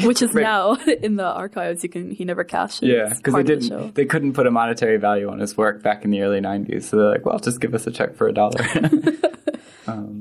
which 0.04 0.20
is 0.22 0.34
now 0.34 0.74
in 0.74 1.16
the 1.16 1.24
archives. 1.24 1.82
You 1.82 1.88
can 1.88 2.10
he 2.10 2.24
never 2.24 2.44
cashed 2.44 2.82
it. 2.82 2.88
yeah, 2.88 3.08
because 3.14 3.22
they 3.22 3.30
part 3.30 3.40
of 3.42 3.46
the 3.46 3.68
didn't. 3.68 3.94
They 3.94 4.04
couldn't 4.04 4.34
put 4.34 4.46
a 4.46 4.50
monetary 4.50 4.98
value 4.98 5.28
on 5.30 5.38
his 5.38 5.56
work 5.56 5.82
back 5.82 6.04
in 6.04 6.10
the 6.10 6.20
early 6.22 6.40
'90s. 6.40 6.84
So 6.84 6.96
they're 6.98 7.10
like, 7.10 7.24
"Well, 7.24 7.38
just 7.38 7.60
give 7.60 7.74
us 7.74 7.86
a 7.86 7.90
check 7.90 8.14
for 8.16 8.28
a 8.28 8.32
dollar." 8.32 8.64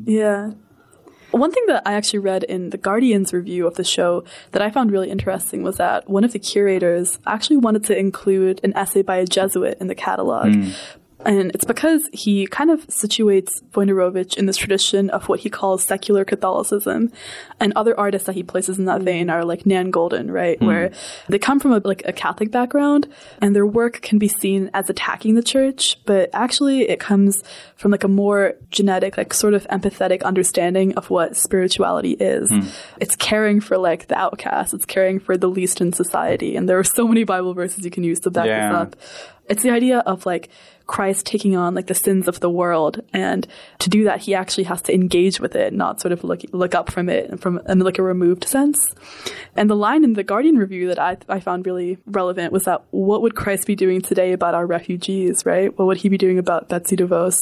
Yeah. 0.05 0.51
One 1.31 1.51
thing 1.51 1.65
that 1.67 1.81
I 1.85 1.93
actually 1.95 2.19
read 2.19 2.43
in 2.43 2.69
the 2.69 2.77
Guardian's 2.77 3.33
review 3.33 3.67
of 3.67 3.75
the 3.75 3.83
show 3.83 4.23
that 4.51 4.61
I 4.61 4.69
found 4.69 4.91
really 4.91 5.09
interesting 5.09 5.63
was 5.63 5.77
that 5.77 6.07
one 6.09 6.23
of 6.23 6.31
the 6.31 6.39
curators 6.39 7.19
actually 7.27 7.57
wanted 7.57 7.83
to 7.85 7.97
include 7.97 8.61
an 8.63 8.71
essay 8.77 9.01
by 9.01 9.17
a 9.17 9.25
Jesuit 9.25 9.77
in 9.81 9.87
the 9.87 9.95
catalog. 9.95 10.55
And 11.25 11.51
it's 11.53 11.65
because 11.65 12.07
he 12.13 12.45
kind 12.47 12.69
of 12.69 12.85
situates 12.87 13.49
Wojnarowicz 13.71 14.37
in 14.37 14.45
this 14.45 14.57
tradition 14.57 15.09
of 15.09 15.27
what 15.27 15.39
he 15.39 15.49
calls 15.49 15.83
secular 15.83 16.23
Catholicism. 16.23 17.11
And 17.59 17.73
other 17.75 17.99
artists 17.99 18.27
that 18.27 18.35
he 18.35 18.43
places 18.43 18.77
in 18.77 18.85
that 18.85 19.01
mm. 19.01 19.05
vein 19.05 19.29
are 19.29 19.43
like 19.43 19.65
Nan 19.65 19.91
Goldin, 19.91 20.31
right? 20.31 20.59
Mm. 20.59 20.67
Where 20.67 20.91
they 21.27 21.39
come 21.39 21.59
from 21.59 21.71
a, 21.73 21.81
like 21.83 22.03
a 22.05 22.13
Catholic 22.13 22.51
background 22.51 23.07
and 23.41 23.55
their 23.55 23.65
work 23.65 24.01
can 24.01 24.19
be 24.19 24.27
seen 24.27 24.69
as 24.73 24.89
attacking 24.89 25.35
the 25.35 25.43
church, 25.43 25.97
but 26.05 26.29
actually 26.33 26.89
it 26.89 26.99
comes 26.99 27.41
from 27.75 27.91
like 27.91 28.03
a 28.03 28.07
more 28.07 28.53
genetic, 28.69 29.17
like 29.17 29.33
sort 29.33 29.53
of 29.53 29.65
empathetic 29.67 30.21
understanding 30.23 30.93
of 30.95 31.09
what 31.09 31.35
spirituality 31.35 32.11
is. 32.11 32.51
Mm. 32.51 32.67
It's 32.99 33.15
caring 33.15 33.61
for 33.61 33.77
like 33.77 34.07
the 34.07 34.17
outcast. 34.17 34.73
It's 34.73 34.85
caring 34.85 35.19
for 35.19 35.37
the 35.37 35.49
least 35.49 35.81
in 35.81 35.91
society. 35.93 36.55
And 36.55 36.69
there 36.69 36.77
are 36.77 36.83
so 36.83 37.07
many 37.07 37.23
Bible 37.23 37.53
verses 37.53 37.83
you 37.83 37.91
can 37.91 38.03
use 38.03 38.19
to 38.21 38.31
back 38.31 38.45
Yeah. 38.45 38.69
this 38.69 38.77
up. 38.77 38.95
It's 39.47 39.63
the 39.63 39.69
idea 39.69 39.99
of 39.99 40.25
like 40.25 40.49
Christ 40.87 41.14
taking 41.23 41.55
on 41.55 41.75
like 41.75 41.87
the 41.87 41.95
sins 41.95 42.27
of 42.27 42.39
the 42.39 42.49
world, 42.49 43.01
and 43.13 43.47
to 43.79 43.89
do 43.89 44.03
that, 44.05 44.21
he 44.21 44.33
actually 44.33 44.65
has 44.65 44.81
to 44.83 44.93
engage 44.93 45.39
with 45.39 45.55
it, 45.55 45.73
not 45.73 46.01
sort 46.01 46.11
of 46.11 46.23
look 46.23 46.41
look 46.51 46.75
up 46.75 46.91
from 46.91 47.09
it 47.09 47.39
from 47.39 47.59
in 47.67 47.79
like 47.79 47.99
a 47.99 48.03
removed 48.03 48.45
sense. 48.45 48.93
And 49.55 49.69
the 49.69 49.75
line 49.75 50.03
in 50.03 50.13
the 50.13 50.23
Guardian 50.23 50.57
review 50.57 50.87
that 50.87 50.99
I 50.99 51.17
I 51.29 51.39
found 51.39 51.65
really 51.65 51.97
relevant 52.05 52.51
was 52.51 52.65
that 52.65 52.83
what 52.91 53.21
would 53.21 53.35
Christ 53.35 53.67
be 53.67 53.75
doing 53.75 54.01
today 54.01 54.33
about 54.33 54.53
our 54.53 54.65
refugees, 54.65 55.45
right? 55.45 55.77
What 55.77 55.85
would 55.85 55.97
he 55.97 56.09
be 56.09 56.17
doing 56.17 56.39
about 56.39 56.69
Betsy 56.69 56.95
DeVos? 56.95 57.37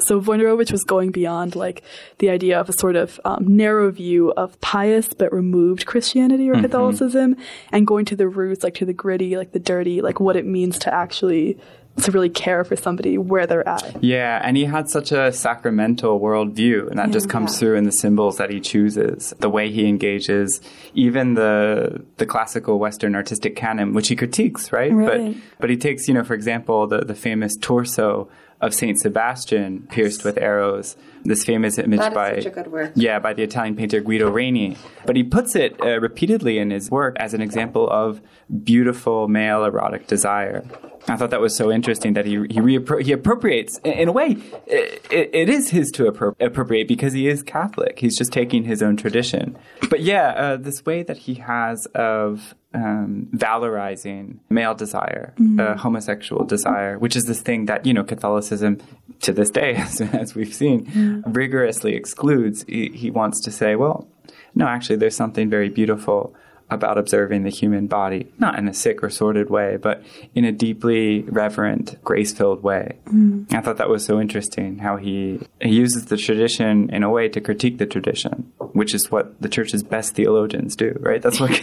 So 0.00 0.20
Wojnarowicz 0.20 0.70
was 0.70 0.84
going 0.84 1.10
beyond 1.10 1.56
like 1.56 1.82
the 2.18 2.30
idea 2.30 2.60
of 2.60 2.68
a 2.68 2.72
sort 2.72 2.94
of 2.94 3.18
um, 3.24 3.56
narrow 3.56 3.90
view 3.90 4.30
of 4.32 4.60
pious 4.60 5.08
but 5.12 5.32
removed 5.32 5.86
Christianity 5.86 6.48
or 6.48 6.54
Catholicism, 6.60 7.36
and 7.72 7.86
going 7.86 8.04
to 8.04 8.16
the 8.16 8.28
roots, 8.28 8.62
like 8.62 8.74
to 8.74 8.84
the 8.84 8.92
gritty, 8.92 9.36
like 9.36 9.50
the 9.52 9.58
dirty, 9.58 10.00
like 10.00 10.20
what 10.20 10.36
it 10.36 10.46
means 10.46 10.78
to 10.80 10.94
actually 10.94 11.58
to 12.02 12.12
really 12.12 12.28
care 12.28 12.64
for 12.64 12.76
somebody 12.76 13.18
where 13.18 13.46
they're 13.46 13.68
at. 13.68 14.02
Yeah, 14.02 14.40
and 14.42 14.56
he 14.56 14.64
had 14.64 14.88
such 14.88 15.12
a 15.12 15.32
sacramental 15.32 16.20
worldview, 16.20 16.88
and 16.88 16.98
that 16.98 17.10
just 17.10 17.28
comes 17.28 17.58
through 17.58 17.76
in 17.76 17.84
the 17.84 17.92
symbols 17.92 18.36
that 18.38 18.50
he 18.50 18.60
chooses, 18.60 19.34
the 19.38 19.50
way 19.50 19.70
he 19.70 19.86
engages, 19.86 20.60
even 20.94 21.34
the 21.34 22.04
the 22.16 22.26
classical 22.26 22.78
Western 22.78 23.14
artistic 23.14 23.56
canon, 23.56 23.92
which 23.94 24.08
he 24.08 24.16
critiques, 24.16 24.72
right? 24.72 24.92
Right. 24.92 25.34
But 25.34 25.60
but 25.60 25.70
he 25.70 25.76
takes, 25.76 26.08
you 26.08 26.14
know, 26.14 26.24
for 26.24 26.34
example, 26.34 26.86
the 26.86 27.00
the 27.00 27.14
famous 27.14 27.56
torso 27.56 28.28
of 28.60 28.74
Saint 28.74 28.98
Sebastian 28.98 29.86
pierced 29.88 30.24
with 30.24 30.36
arrows. 30.36 30.96
This 31.24 31.44
famous 31.44 31.78
image 31.78 32.00
That 32.00 32.12
is 32.12 32.14
by 32.14 32.34
such 32.36 32.46
a 32.46 32.50
good 32.50 32.72
work. 32.72 32.92
yeah, 32.96 33.18
by 33.20 33.32
the 33.32 33.42
Italian 33.42 33.76
painter 33.76 34.00
Guido 34.00 34.30
Reni. 34.30 34.76
But 35.06 35.14
he 35.14 35.22
puts 35.22 35.54
it 35.54 35.76
uh, 35.80 36.00
repeatedly 36.00 36.58
in 36.58 36.70
his 36.70 36.90
work 36.90 37.16
as 37.20 37.34
an 37.34 37.40
example 37.40 37.88
of 37.88 38.20
beautiful 38.64 39.28
male 39.28 39.64
erotic 39.64 40.06
desire. 40.06 40.64
I 41.08 41.16
thought 41.16 41.30
that 41.30 41.40
was 41.40 41.56
so 41.56 41.70
interesting 41.70 42.14
that 42.14 42.26
he 42.26 42.32
he, 42.32 42.60
reappro- 42.60 43.02
he 43.02 43.12
appropriates 43.12 43.78
in, 43.84 44.08
a 44.08 44.12
way. 44.12 44.36
It, 44.66 45.30
it, 45.32 45.48
is 45.48 45.70
his 45.70 45.90
to 45.92 46.04
appro- 46.04 46.34
appropriate 46.40 46.88
because 46.88 47.12
he 47.12 47.28
is 47.28 47.42
Catholic. 47.42 47.98
He's 47.98 48.16
just 48.16 48.32
taking 48.32 48.64
his 48.64 48.82
own 48.82 48.96
tradition. 48.96 49.56
But 49.90 50.00
yeah, 50.00 50.28
uh, 50.30 50.56
this 50.56 50.84
way 50.84 51.02
that 51.02 51.18
he 51.18 51.34
has 51.34 51.86
of 51.94 52.54
um, 52.74 53.28
valorizing 53.34 54.38
male 54.50 54.74
desire, 54.74 55.34
uh, 55.58 55.76
homosexual 55.76 56.44
desire, 56.44 56.98
which 56.98 57.16
is 57.16 57.24
this 57.24 57.40
thing 57.40 57.66
that 57.66 57.86
you 57.86 57.94
know 57.94 58.04
Catholicism 58.04 58.78
to 59.20 59.32
this 59.32 59.50
day, 59.50 59.74
as, 59.76 60.00
as 60.00 60.34
we've 60.34 60.54
seen, 60.54 61.22
rigorously 61.26 61.94
excludes. 61.94 62.64
He, 62.68 62.90
he 62.90 63.10
wants 63.10 63.40
to 63.42 63.50
say, 63.50 63.76
well, 63.76 64.08
no, 64.54 64.66
actually, 64.66 64.96
there's 64.96 65.16
something 65.16 65.48
very 65.48 65.68
beautiful 65.68 66.34
about 66.70 66.98
observing 66.98 67.44
the 67.44 67.50
human 67.50 67.86
body, 67.86 68.30
not 68.38 68.58
in 68.58 68.68
a 68.68 68.74
sick 68.74 69.02
or 69.02 69.10
sordid 69.10 69.48
way, 69.48 69.76
but 69.76 70.02
in 70.34 70.44
a 70.44 70.52
deeply 70.52 71.22
reverent, 71.22 72.02
grace-filled 72.04 72.62
way. 72.62 72.98
I 73.52 73.60
thought 73.60 73.78
that 73.78 73.88
was 73.88 74.04
so 74.04 74.20
interesting 74.20 74.78
how 74.78 74.96
he, 74.96 75.40
he 75.60 75.70
uses 75.70 76.06
the 76.06 76.16
tradition 76.16 76.90
in 76.90 77.02
a 77.02 77.10
way 77.10 77.28
to 77.30 77.40
critique 77.40 77.78
the 77.78 77.86
tradition, 77.86 78.52
which 78.72 78.94
is 78.94 79.10
what 79.10 79.40
the 79.40 79.48
church's 79.48 79.82
best 79.82 80.14
theologians 80.14 80.76
do, 80.76 80.96
right? 81.00 81.22
That's 81.22 81.40
what 81.40 81.58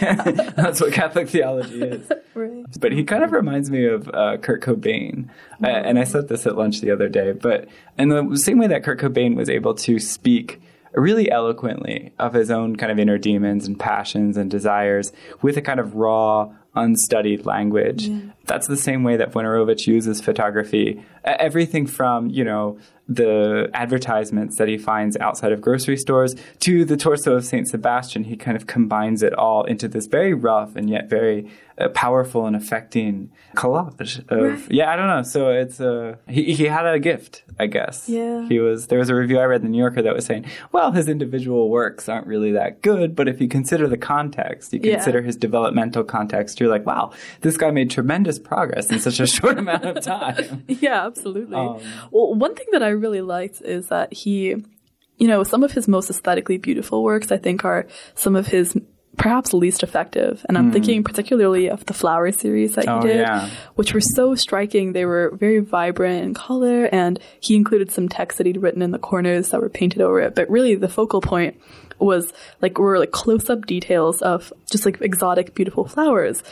that's 0.56 0.80
what 0.80 0.92
Catholic 0.92 1.28
theology 1.28 1.82
is. 1.82 2.10
Right. 2.36 2.66
But 2.78 2.92
he 2.92 3.02
kind 3.02 3.24
of 3.24 3.32
reminds 3.32 3.70
me 3.70 3.86
of 3.86 4.10
uh, 4.12 4.36
Kurt 4.36 4.60
Cobain. 4.60 5.30
Uh, 5.64 5.68
and 5.68 5.98
I 5.98 6.04
said 6.04 6.28
this 6.28 6.46
at 6.46 6.54
lunch 6.54 6.82
the 6.82 6.90
other 6.90 7.08
day. 7.08 7.32
But 7.32 7.66
in 7.96 8.10
the 8.10 8.36
same 8.36 8.58
way 8.58 8.66
that 8.66 8.84
Kurt 8.84 9.00
Cobain 9.00 9.36
was 9.36 9.48
able 9.48 9.72
to 9.76 9.98
speak 9.98 10.60
really 10.96 11.30
eloquently 11.30 12.12
of 12.18 12.32
his 12.32 12.50
own 12.50 12.74
kind 12.76 12.90
of 12.90 12.98
inner 12.98 13.18
demons 13.18 13.66
and 13.66 13.78
passions 13.78 14.36
and 14.36 14.50
desires 14.50 15.12
with 15.42 15.56
a 15.56 15.62
kind 15.62 15.78
of 15.78 15.94
raw, 15.94 16.50
unstudied 16.76 17.46
language. 17.46 18.08
That's 18.44 18.68
the 18.68 18.76
same 18.76 19.02
way 19.02 19.16
that 19.16 19.32
Wojnarowicz 19.32 19.86
uses 19.88 20.20
photography. 20.20 21.02
Everything 21.24 21.86
from, 21.86 22.28
you 22.30 22.44
know, 22.44 22.78
the 23.08 23.70
advertisements 23.72 24.56
that 24.58 24.68
he 24.68 24.76
finds 24.76 25.16
outside 25.18 25.52
of 25.52 25.60
grocery 25.60 25.96
stores 25.96 26.34
to 26.60 26.84
the 26.84 26.96
torso 26.96 27.34
of 27.36 27.44
Saint 27.44 27.68
Sebastian, 27.68 28.24
he 28.24 28.36
kind 28.36 28.56
of 28.56 28.66
combines 28.66 29.22
it 29.22 29.32
all 29.34 29.62
into 29.64 29.86
this 29.88 30.06
very 30.06 30.34
rough 30.34 30.74
and 30.76 30.90
yet 30.90 31.08
very 31.08 31.48
uh, 31.78 31.88
powerful 31.90 32.46
and 32.46 32.56
affecting 32.56 33.30
collage 33.54 34.26
of 34.30 34.70
yeah 34.72 34.90
I 34.90 34.96
don't 34.96 35.06
know 35.08 35.22
so 35.22 35.50
it's 35.50 35.78
uh 35.80 36.16
he, 36.26 36.54
he 36.54 36.64
had 36.64 36.86
a 36.86 36.98
gift 36.98 37.44
I 37.58 37.66
guess 37.66 38.08
Yeah. 38.08 38.48
he 38.48 38.58
was 38.60 38.86
there 38.86 38.98
was 38.98 39.10
a 39.10 39.14
review 39.14 39.38
I 39.38 39.44
read 39.44 39.60
in 39.60 39.66
the 39.66 39.70
New 39.70 39.78
Yorker 39.78 40.00
that 40.02 40.14
was 40.14 40.24
saying 40.24 40.46
well 40.72 40.92
his 40.92 41.06
individual 41.08 41.68
works 41.68 42.08
aren't 42.08 42.26
really 42.26 42.52
that 42.52 42.80
good 42.82 43.14
but 43.14 43.28
if 43.28 43.40
you 43.42 43.46
consider 43.48 43.86
the 43.88 43.98
context 43.98 44.72
you 44.72 44.80
Yeah. 44.82 44.94
consider 44.94 45.20
his 45.22 45.36
developmental 45.36 46.02
context 46.02 46.58
you're 46.66 46.76
like 46.76 46.86
wow 46.86 47.10
this 47.40 47.56
guy 47.56 47.70
made 47.70 47.90
tremendous 47.90 48.38
progress 48.38 48.90
in 48.90 48.98
such 48.98 49.20
a 49.20 49.26
short 49.36 49.58
amount 49.58 49.84
of 49.84 50.02
time 50.02 50.64
Yeah, 50.80 51.06
absolutely. 51.06 51.56
Um, 51.56 51.80
well, 52.10 52.34
one 52.34 52.54
thing 52.54 52.66
that 52.72 52.82
I 52.82 52.88
really 52.88 53.20
liked 53.20 53.62
is 53.62 53.88
that 53.88 54.12
he, 54.12 54.56
you 55.18 55.28
know, 55.28 55.42
some 55.42 55.62
of 55.62 55.72
his 55.72 55.88
most 55.88 56.10
aesthetically 56.10 56.58
beautiful 56.58 57.02
works, 57.02 57.32
I 57.32 57.38
think, 57.38 57.64
are 57.64 57.86
some 58.14 58.36
of 58.36 58.46
his 58.46 58.76
perhaps 59.16 59.54
least 59.54 59.82
effective. 59.82 60.44
And 60.46 60.58
I'm 60.58 60.70
thinking 60.70 61.02
particularly 61.02 61.70
of 61.70 61.86
the 61.86 61.94
flower 61.94 62.30
series 62.32 62.74
that 62.74 62.84
he. 62.84 62.90
Oh, 62.90 63.00
did, 63.00 63.20
yeah. 63.20 63.48
which 63.76 63.94
were 63.94 64.00
so 64.00 64.34
striking. 64.34 64.92
They 64.92 65.06
were 65.06 65.34
very 65.34 65.60
vibrant 65.60 66.22
in 66.22 66.34
color, 66.34 66.84
and 66.86 67.18
he 67.40 67.56
included 67.56 67.90
some 67.90 68.08
text 68.08 68.36
that 68.38 68.46
he'd 68.46 68.58
written 68.60 68.82
in 68.82 68.90
the 68.90 68.98
corners 68.98 69.50
that 69.50 69.60
were 69.60 69.70
painted 69.70 70.02
over 70.02 70.20
it. 70.20 70.34
But 70.34 70.50
really, 70.50 70.74
the 70.74 70.88
focal 70.88 71.22
point 71.22 71.58
was 71.98 72.32
like 72.60 72.78
were 72.78 72.98
like 72.98 73.12
close 73.12 73.48
up 73.50 73.66
details 73.66 74.22
of 74.22 74.52
just 74.70 74.84
like 74.84 75.00
exotic, 75.00 75.54
beautiful 75.54 75.86
flowers. 75.86 76.42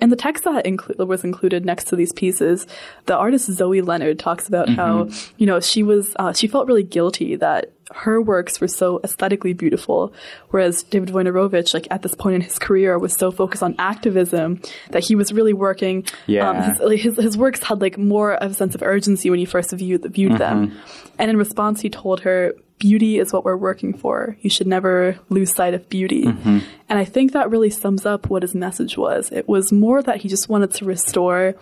And 0.00 0.12
the 0.12 0.16
text 0.16 0.44
that 0.44 0.64
inclu- 0.64 1.04
was 1.08 1.24
included 1.24 1.66
next 1.66 1.88
to 1.88 1.96
these 1.96 2.12
pieces, 2.12 2.68
the 3.06 3.16
artist 3.16 3.50
Zoe 3.50 3.80
Leonard 3.80 4.20
talks 4.20 4.46
about 4.46 4.68
how, 4.68 5.08
you 5.38 5.46
know, 5.46 5.58
she 5.58 5.82
was, 5.82 6.14
uh, 6.20 6.32
she 6.32 6.46
felt 6.46 6.68
really 6.68 6.84
guilty 6.84 7.34
that 7.34 7.72
her 7.90 8.22
works 8.22 8.60
were 8.60 8.68
so 8.68 9.00
aesthetically 9.02 9.54
beautiful, 9.54 10.12
whereas 10.50 10.84
David 10.84 11.08
Wojnarowicz, 11.08 11.74
like 11.74 11.88
at 11.90 12.02
this 12.02 12.14
point 12.14 12.36
in 12.36 12.42
his 12.42 12.60
career, 12.60 12.96
was 12.96 13.14
so 13.14 13.32
focused 13.32 13.64
on 13.64 13.74
activism 13.80 14.60
that 14.90 15.02
he 15.02 15.16
was 15.16 15.32
really 15.32 15.52
working. 15.52 16.04
Yeah. 16.28 16.48
Um, 16.48 16.62
his, 16.62 16.78
like, 16.78 17.00
his, 17.00 17.16
his 17.16 17.36
works 17.36 17.64
had 17.64 17.80
like 17.80 17.98
more 17.98 18.34
of 18.34 18.52
a 18.52 18.54
sense 18.54 18.76
of 18.76 18.82
urgency 18.84 19.30
when 19.30 19.40
you 19.40 19.48
first 19.48 19.72
viewed, 19.72 20.04
viewed 20.04 20.38
them. 20.38 20.78
And 21.18 21.28
in 21.28 21.36
response, 21.36 21.80
he 21.80 21.90
told 21.90 22.20
her, 22.20 22.54
beauty 22.78 23.18
is 23.18 23.32
what 23.32 23.44
we're 23.44 23.56
working 23.56 23.92
for. 23.92 24.36
You 24.40 24.50
should 24.50 24.66
never 24.66 25.18
lose 25.28 25.54
sight 25.54 25.74
of 25.74 25.88
beauty. 25.88 26.24
Mm-hmm. 26.24 26.58
And 26.88 26.98
I 26.98 27.04
think 27.04 27.32
that 27.32 27.50
really 27.50 27.70
sums 27.70 28.06
up 28.06 28.30
what 28.30 28.42
his 28.42 28.54
message 28.54 28.96
was. 28.96 29.30
It 29.30 29.48
was 29.48 29.72
more 29.72 30.02
that 30.02 30.18
he 30.18 30.28
just 30.28 30.48
wanted 30.48 30.72
to 30.74 30.84
restore 30.84 31.54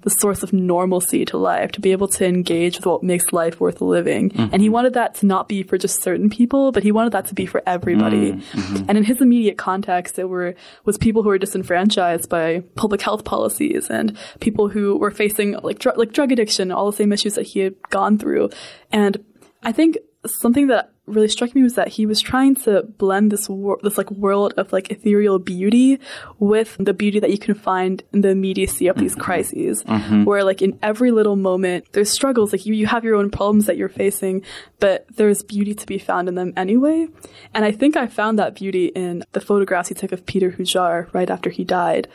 the 0.00 0.10
source 0.10 0.42
of 0.42 0.52
normalcy 0.52 1.24
to 1.26 1.36
life, 1.36 1.72
to 1.72 1.80
be 1.80 1.92
able 1.92 2.08
to 2.08 2.26
engage 2.26 2.76
with 2.76 2.86
what 2.86 3.02
makes 3.02 3.32
life 3.32 3.60
worth 3.60 3.80
living. 3.80 4.32
And 4.34 4.60
he 4.60 4.66
mm-hmm. 4.66 4.72
wanted 4.72 4.94
that 4.94 5.14
to 5.16 5.26
not 5.26 5.48
be 5.48 5.62
for 5.62 5.78
just 5.78 6.02
certain 6.02 6.28
people, 6.28 6.72
but 6.72 6.82
he 6.82 6.90
wanted 6.90 7.12
that 7.12 7.26
to 7.26 7.34
be 7.34 7.46
for 7.46 7.62
everybody. 7.66 8.32
Mm-hmm. 8.32 8.84
And 8.88 8.98
in 8.98 9.04
his 9.04 9.20
immediate 9.20 9.58
context, 9.58 10.18
it 10.18 10.28
were 10.28 10.54
was 10.84 10.98
people 10.98 11.22
who 11.22 11.28
were 11.28 11.38
disenfranchised 11.38 12.28
by 12.28 12.60
public 12.74 13.00
health 13.00 13.24
policies 13.24 13.88
and 13.88 14.16
people 14.40 14.68
who 14.68 14.96
were 14.96 15.10
facing 15.10 15.52
like 15.62 15.78
dr- 15.78 15.96
like 15.96 16.12
drug 16.12 16.32
addiction, 16.32 16.72
all 16.72 16.90
the 16.90 16.96
same 16.96 17.12
issues 17.12 17.34
that 17.34 17.46
he 17.46 17.60
had 17.60 17.74
gone 17.90 18.18
through. 18.18 18.50
And 18.90 19.24
I 19.62 19.70
think 19.70 19.98
something 20.26 20.68
that 20.68 20.92
really 21.06 21.28
struck 21.28 21.54
me 21.54 21.62
was 21.62 21.74
that 21.74 21.88
he 21.88 22.06
was 22.06 22.20
trying 22.20 22.54
to 22.54 22.82
blend 22.82 23.32
this 23.32 23.48
wor- 23.48 23.80
this 23.82 23.98
like 23.98 24.10
world 24.10 24.54
of 24.56 24.72
like 24.72 24.90
ethereal 24.90 25.38
beauty 25.38 25.98
with 26.38 26.76
the 26.78 26.94
beauty 26.94 27.18
that 27.18 27.30
you 27.30 27.38
can 27.38 27.54
find 27.54 28.02
in 28.12 28.20
the 28.20 28.28
immediacy 28.28 28.86
of 28.86 28.96
these 28.96 29.12
mm-hmm. 29.12 29.20
crises, 29.20 29.82
mm-hmm. 29.82 30.24
where 30.24 30.44
like 30.44 30.62
in 30.62 30.78
every 30.82 31.10
little 31.10 31.36
moment 31.36 31.86
there's 31.92 32.10
struggles. 32.10 32.52
Like 32.52 32.66
you, 32.66 32.74
you 32.74 32.86
have 32.86 33.04
your 33.04 33.16
own 33.16 33.30
problems 33.30 33.66
that 33.66 33.76
you're 33.76 33.88
facing, 33.88 34.42
but 34.78 35.06
there's 35.16 35.42
beauty 35.42 35.74
to 35.74 35.86
be 35.86 35.98
found 35.98 36.28
in 36.28 36.36
them 36.36 36.52
anyway. 36.56 37.08
And 37.52 37.64
I 37.64 37.72
think 37.72 37.96
I 37.96 38.06
found 38.06 38.38
that 38.38 38.54
beauty 38.54 38.86
in 38.86 39.24
the 39.32 39.40
photographs 39.40 39.88
he 39.88 39.94
took 39.94 40.12
of 40.12 40.24
Peter 40.24 40.50
Hujar 40.52 41.12
right 41.12 41.30
after 41.30 41.50
he 41.50 41.64
died. 41.64 42.08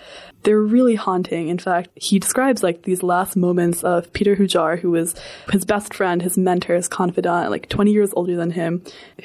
They're 0.44 0.62
really 0.62 0.96
haunting. 0.96 1.50
In 1.50 1.58
fact, 1.58 1.90
he 1.96 2.20
describes 2.20 2.64
like 2.64 2.84
these 2.84 3.04
last 3.04 3.36
moments 3.36 3.84
of 3.84 4.14
Peter 4.14 4.36
Hujar, 4.36 4.80
who 4.80 4.92
was 4.92 5.14
his 5.52 5.66
best 5.66 5.94
friend, 5.94 6.22
his 6.22 6.38
mentor, 6.38 6.76
his 6.76 6.88
confidant, 6.88 7.52
like 7.52 7.68
20 7.68 7.92
years 7.92 8.14
older 8.16 8.36
than 8.38 8.52
him, 8.52 8.77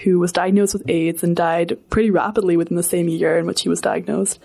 who 0.04 0.18
was 0.18 0.32
diagnosed 0.32 0.74
with 0.74 0.88
AIDS 0.88 1.22
and 1.22 1.36
died 1.36 1.78
pretty 1.90 2.10
rapidly 2.10 2.56
within 2.56 2.76
the 2.76 2.82
same 2.82 3.08
year 3.08 3.38
in 3.38 3.46
which 3.46 3.62
he 3.62 3.68
was 3.68 3.80
diagnosed. 3.80 4.38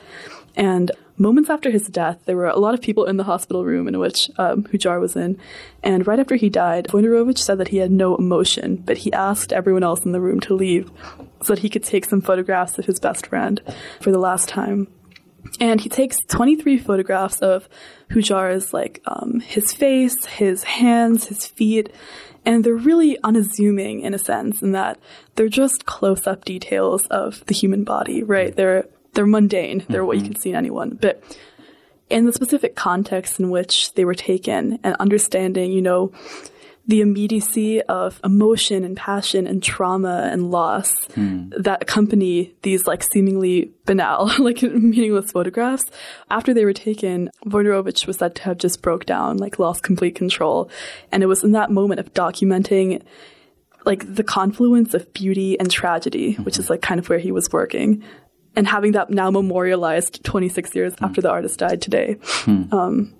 And 0.55 0.91
moments 1.17 1.49
after 1.49 1.69
his 1.69 1.87
death, 1.87 2.19
there 2.25 2.35
were 2.35 2.47
a 2.47 2.59
lot 2.59 2.73
of 2.73 2.81
people 2.81 3.05
in 3.05 3.17
the 3.17 3.23
hospital 3.23 3.63
room 3.63 3.87
in 3.87 3.99
which 3.99 4.29
um, 4.37 4.63
Hujar 4.63 4.99
was 4.99 5.15
in. 5.15 5.39
And 5.83 6.05
right 6.07 6.19
after 6.19 6.35
he 6.35 6.49
died, 6.49 6.87
Wojnarowicz 6.87 7.37
said 7.37 7.59
that 7.59 7.69
he 7.69 7.77
had 7.77 7.91
no 7.91 8.15
emotion, 8.15 8.77
but 8.77 8.97
he 8.97 9.13
asked 9.13 9.53
everyone 9.53 9.83
else 9.83 10.03
in 10.03 10.11
the 10.11 10.21
room 10.21 10.39
to 10.41 10.55
leave 10.55 10.89
so 11.43 11.53
that 11.53 11.61
he 11.61 11.69
could 11.69 11.83
take 11.83 12.05
some 12.05 12.21
photographs 12.21 12.77
of 12.79 12.85
his 12.85 12.99
best 12.99 13.27
friend 13.27 13.61
for 14.01 14.11
the 14.11 14.19
last 14.19 14.49
time. 14.49 14.87
And 15.59 15.79
he 15.79 15.89
takes 15.89 16.17
23 16.27 16.77
photographs 16.77 17.39
of 17.39 17.69
Hujar's, 18.11 18.73
like, 18.73 19.01
um, 19.05 19.39
his 19.39 19.71
face, 19.71 20.25
his 20.25 20.63
hands, 20.63 21.27
his 21.27 21.45
feet, 21.47 21.89
and 22.47 22.63
they're 22.63 22.75
really 22.75 23.21
unassuming 23.25 24.01
in 24.01 24.13
a 24.13 24.17
sense 24.17 24.61
in 24.61 24.71
that 24.71 24.97
they're 25.35 25.49
just 25.49 25.85
close-up 25.85 26.45
details 26.45 27.05
of 27.07 27.45
the 27.47 27.53
human 27.53 27.83
body, 27.83 28.23
right? 28.23 28.55
They're, 28.55 28.87
they're 29.13 29.25
mundane. 29.25 29.85
They're 29.89 30.05
what 30.05 30.15
you 30.15 30.23
mm-hmm. 30.23 30.31
can 30.31 30.41
see 30.41 30.49
in 30.51 30.55
anyone. 30.55 30.97
But 30.99 31.21
in 32.09 32.25
the 32.25 32.31
specific 32.31 32.73
context 32.73 33.41
in 33.41 33.49
which 33.49 33.93
they 33.95 34.05
were 34.05 34.15
taken 34.15 34.79
and 34.81 34.95
understanding, 34.97 35.73
you 35.73 35.81
know, 35.81 36.13
the 36.87 37.01
immediacy 37.01 37.81
of 37.83 38.19
emotion 38.23 38.85
and 38.85 38.95
passion 38.95 39.45
and 39.45 39.61
trauma 39.61 40.29
and 40.31 40.51
loss 40.51 40.89
hmm. 41.13 41.49
that 41.57 41.81
accompany 41.81 42.53
these 42.61 42.87
like 42.87 43.03
seemingly 43.03 43.71
banal, 43.85 44.31
like 44.39 44.61
meaningless 44.61 45.31
photographs. 45.31 45.83
After 46.31 46.53
they 46.53 46.63
were 46.63 46.73
taken, 46.73 47.29
Wojnarowicz 47.45 48.07
was 48.07 48.17
said 48.17 48.35
to 48.35 48.43
have 48.43 48.57
just 48.57 48.81
broke 48.81 49.05
down, 49.05 49.37
like 49.37 49.59
lost 49.59 49.83
complete 49.83 50.15
control. 50.15 50.69
And 51.11 51.23
it 51.23 51.25
was 51.25 51.43
in 51.43 51.51
that 51.51 51.71
moment 51.71 51.99
of 51.99 52.13
documenting 52.13 53.03
like 53.85 54.15
the 54.15 54.23
confluence 54.23 54.93
of 54.93 55.11
beauty 55.13 55.59
and 55.59 55.69
tragedy, 55.69 56.35
which 56.35 56.55
mm-hmm. 56.55 56.61
is 56.61 56.69
like 56.69 56.81
kind 56.81 56.99
of 56.99 57.09
where 57.09 57.19
he 57.19 57.33
was 57.33 57.51
working. 57.51 58.01
And 58.55 58.65
having 58.65 58.93
that 58.93 59.09
now 59.09 59.29
memorialized 59.29 60.23
26 60.23 60.73
years 60.73 60.93
hmm. 60.97 61.05
after 61.05 61.21
the 61.21 61.29
artist 61.29 61.59
died 61.59 61.81
today. 61.81 62.15
Hmm. 62.23 62.73
Um, 62.73 63.13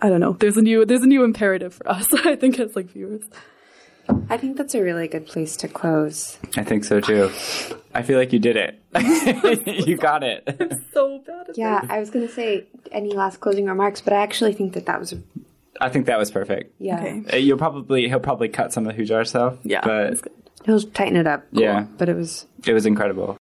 I 0.00 0.08
don't 0.08 0.20
know. 0.20 0.32
There's 0.32 0.56
a 0.56 0.62
new 0.62 0.84
there's 0.84 1.02
a 1.02 1.06
new 1.06 1.24
imperative 1.24 1.74
for 1.74 1.88
us. 1.90 2.06
I 2.24 2.36
think 2.36 2.58
as 2.58 2.76
like 2.76 2.86
viewers. 2.86 3.22
I 4.30 4.38
think 4.38 4.56
that's 4.56 4.74
a 4.74 4.82
really 4.82 5.06
good 5.06 5.26
place 5.26 5.54
to 5.58 5.68
close. 5.68 6.38
I 6.56 6.64
think 6.64 6.84
so 6.84 6.98
too. 6.98 7.30
I 7.94 8.02
feel 8.02 8.18
like 8.18 8.32
you 8.32 8.38
did 8.38 8.56
it. 8.56 8.80
you 9.86 9.98
got 9.98 10.22
it. 10.24 10.48
So 10.94 11.18
bad. 11.26 11.50
At 11.50 11.58
Yeah, 11.58 11.84
I 11.90 11.98
was 12.00 12.08
going 12.08 12.26
to 12.26 12.32
say 12.32 12.64
any 12.90 13.12
last 13.12 13.40
closing 13.40 13.66
remarks, 13.66 14.00
but 14.00 14.14
I 14.14 14.22
actually 14.22 14.54
think 14.54 14.72
that 14.72 14.86
that 14.86 14.98
was, 14.98 15.14
I 15.78 15.90
think 15.90 16.06
that 16.06 16.18
was 16.18 16.30
perfect. 16.30 16.74
yeah. 16.78 17.00
Okay. 17.00 17.22
Uh, 17.34 17.36
You'll 17.36 17.58
probably 17.58 18.08
he'll 18.08 18.18
probably 18.18 18.48
cut 18.48 18.72
some 18.72 18.86
of 18.86 18.96
the 18.96 19.02
Hujar 19.02 19.26
stuff. 19.26 19.58
Yeah. 19.62 19.82
but. 19.84 20.26
He'll 20.64 20.80
tighten 20.80 21.16
it 21.16 21.26
up. 21.26 21.44
Cool. 21.52 21.62
Yeah. 21.62 21.86
But 21.98 22.08
it 22.08 22.16
was 22.16 22.46
it 22.66 22.72
was 22.72 22.84
incredible. 22.86 23.36